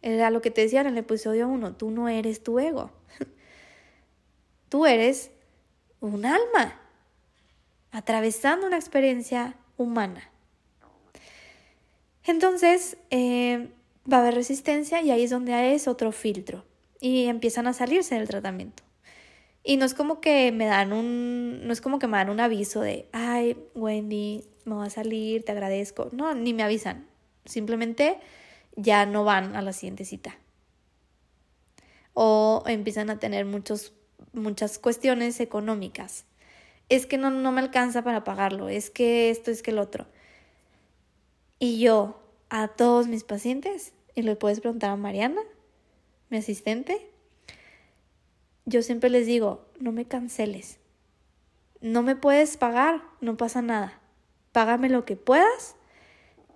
[0.00, 2.90] Era lo que te decía en el episodio 1, tú no eres tu ego.
[4.68, 5.30] tú eres
[6.00, 6.80] un alma
[7.92, 10.28] atravesando una experiencia humana.
[12.24, 13.68] Entonces, eh,
[14.12, 16.64] va a haber resistencia y ahí es donde es otro filtro
[17.02, 18.84] y empiezan a salirse del tratamiento.
[19.64, 22.38] Y no es como que me dan un, no es como que me dan un
[22.38, 26.08] aviso de, ay, Wendy, me va a salir, te agradezco.
[26.12, 27.08] No, ni me avisan.
[27.44, 28.20] Simplemente
[28.76, 30.38] ya no van a la siguiente cita.
[32.14, 33.92] O empiezan a tener muchos,
[34.32, 36.24] muchas cuestiones económicas.
[36.88, 40.06] Es que no, no me alcanza para pagarlo, es que esto, es que el otro.
[41.58, 45.40] Y yo, a todos mis pacientes, y le puedes preguntar a Mariana,
[46.32, 47.10] mi asistente,
[48.64, 50.78] yo siempre les digo, no me canceles.
[51.82, 54.00] No me puedes pagar, no pasa nada.
[54.50, 55.76] Págame lo que puedas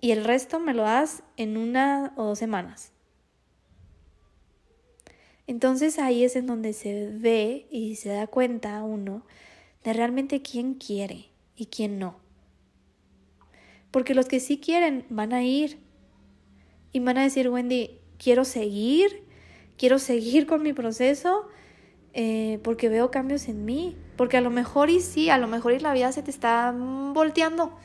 [0.01, 2.91] y el resto me lo das en una o dos semanas.
[5.45, 9.25] Entonces ahí es en donde se ve y se da cuenta uno
[9.83, 12.17] de realmente quién quiere y quién no.
[13.91, 15.77] Porque los que sí quieren van a ir
[16.91, 19.26] y van a decir, Wendy, quiero seguir,
[19.77, 21.47] quiero seguir con mi proceso
[22.13, 25.73] eh, porque veo cambios en mí, porque a lo mejor y sí, a lo mejor
[25.73, 26.75] y la vida se te está
[27.13, 27.77] volteando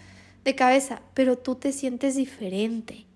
[0.45, 3.07] de cabeza, pero tú te sientes diferente.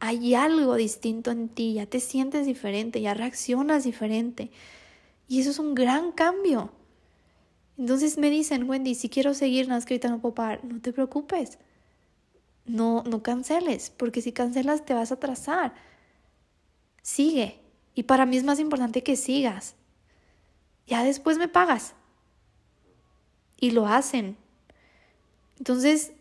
[0.00, 4.50] Hay algo distinto en ti, ya te sientes diferente, ya reaccionas diferente.
[5.28, 6.72] Y eso es un gran cambio.
[7.78, 10.64] Entonces me dicen, Wendy, si quiero seguir, no escrita no puedo pagar.
[10.64, 11.58] No te preocupes.
[12.66, 15.74] No, no canceles, porque si cancelas te vas a atrasar.
[17.02, 17.59] Sigue.
[18.00, 19.74] Y para mí es más importante que sigas
[20.86, 21.94] ya después me pagas.
[23.58, 24.38] Y lo hacen.
[25.58, 26.12] Entonces,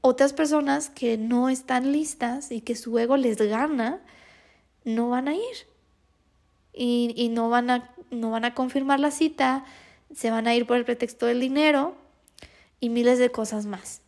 [0.00, 4.02] otras personas que no están listas y que su ego les gana,
[4.82, 5.68] no van a ir.
[6.74, 9.64] Y, no, van a, no van a confirmar la cita,
[10.12, 11.94] se van a ir por el pretexto del dinero
[12.80, 14.02] y miles de cosas más.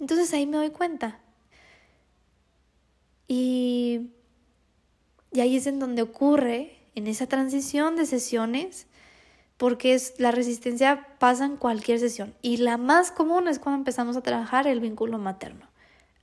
[0.00, 1.20] Entonces ahí me doy cuenta.
[3.28, 4.10] Y,
[5.32, 8.86] y ahí es en donde ocurre en esa transición de sesiones,
[9.56, 12.34] porque es, la resistencia pasa en cualquier sesión.
[12.42, 15.66] Y la más común es cuando empezamos a trabajar el vínculo materno.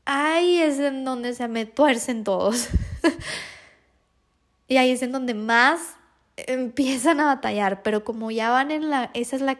[0.05, 2.69] Ahí es en donde se me tuercen todos.
[4.67, 5.95] y ahí es en donde más
[6.35, 7.83] empiezan a batallar.
[7.83, 9.57] Pero como ya van en la, esa es la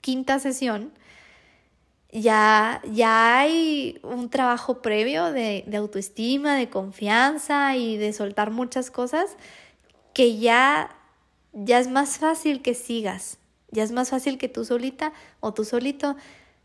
[0.00, 0.92] quinta sesión,
[2.10, 8.90] ya, ya hay un trabajo previo de, de autoestima, de confianza y de soltar muchas
[8.90, 9.36] cosas
[10.14, 10.96] que ya,
[11.52, 13.38] ya es más fácil que sigas,
[13.70, 16.16] ya es más fácil que tú solita o tú solito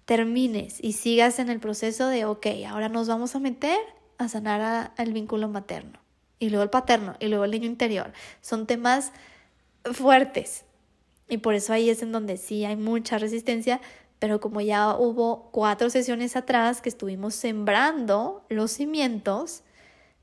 [0.06, 3.80] termines y sigas en el proceso de, ok, ahora nos vamos a meter
[4.18, 6.00] a sanar al vínculo materno.
[6.40, 8.12] Y luego el paterno y luego el niño interior.
[8.42, 9.12] Son temas
[9.92, 10.66] fuertes.
[11.30, 13.80] Y por eso ahí es en donde sí hay mucha resistencia,
[14.24, 19.64] pero como ya hubo cuatro sesiones atrás que estuvimos sembrando los cimientos,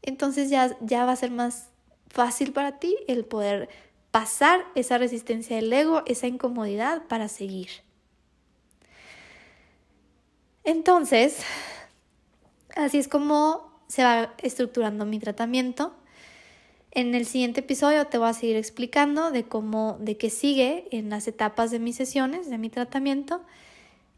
[0.01, 1.69] entonces ya, ya va a ser más
[2.09, 3.69] fácil para ti el poder
[4.11, 7.69] pasar esa resistencia del ego, esa incomodidad para seguir.
[10.65, 11.43] Entonces,
[12.77, 15.95] así es como se va estructurando mi tratamiento.
[16.91, 21.11] En el siguiente episodio te voy a seguir explicando de cómo, de qué sigue en
[21.11, 23.43] las etapas de mis sesiones, de mi tratamiento,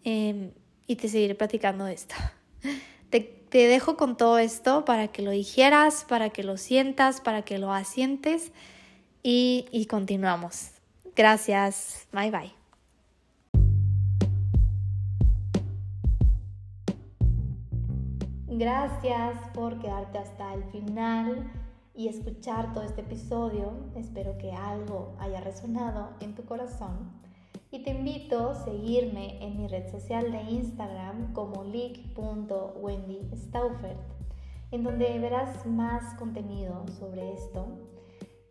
[0.05, 0.53] em,
[0.87, 2.15] y te seguiré platicando de esto.
[3.11, 7.43] Te te dejo con todo esto para que lo dijeras, para que lo sientas, para
[7.43, 8.51] que lo asientes
[9.23, 10.71] y, y continuamos.
[11.15, 12.09] Gracias.
[12.13, 12.53] Bye bye.
[18.47, 21.53] Gracias por quedarte hasta el final
[21.95, 23.75] y escuchar todo este episodio.
[23.97, 27.21] Espero que algo haya resonado en tu corazón
[27.73, 33.99] y te invito a seguirme en mi red social de Instagram como leak.wendystaufert,
[34.71, 37.67] en donde verás más contenido sobre esto.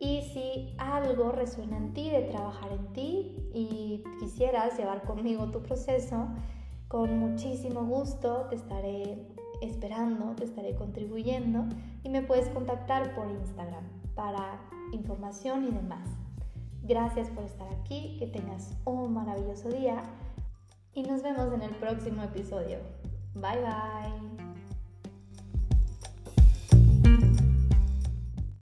[0.00, 5.62] Y si algo resuena en ti de trabajar en ti y quisieras llevar conmigo tu
[5.62, 6.26] proceso,
[6.88, 9.28] con muchísimo gusto te estaré
[9.60, 11.66] esperando, te estaré contribuyendo
[12.02, 13.84] y me puedes contactar por Instagram
[14.16, 14.60] para
[14.90, 16.21] información y demás.
[16.82, 20.02] Gracias por estar aquí, que tengas un maravilloso día
[20.94, 22.78] y nos vemos en el próximo episodio.
[23.34, 24.51] Bye bye.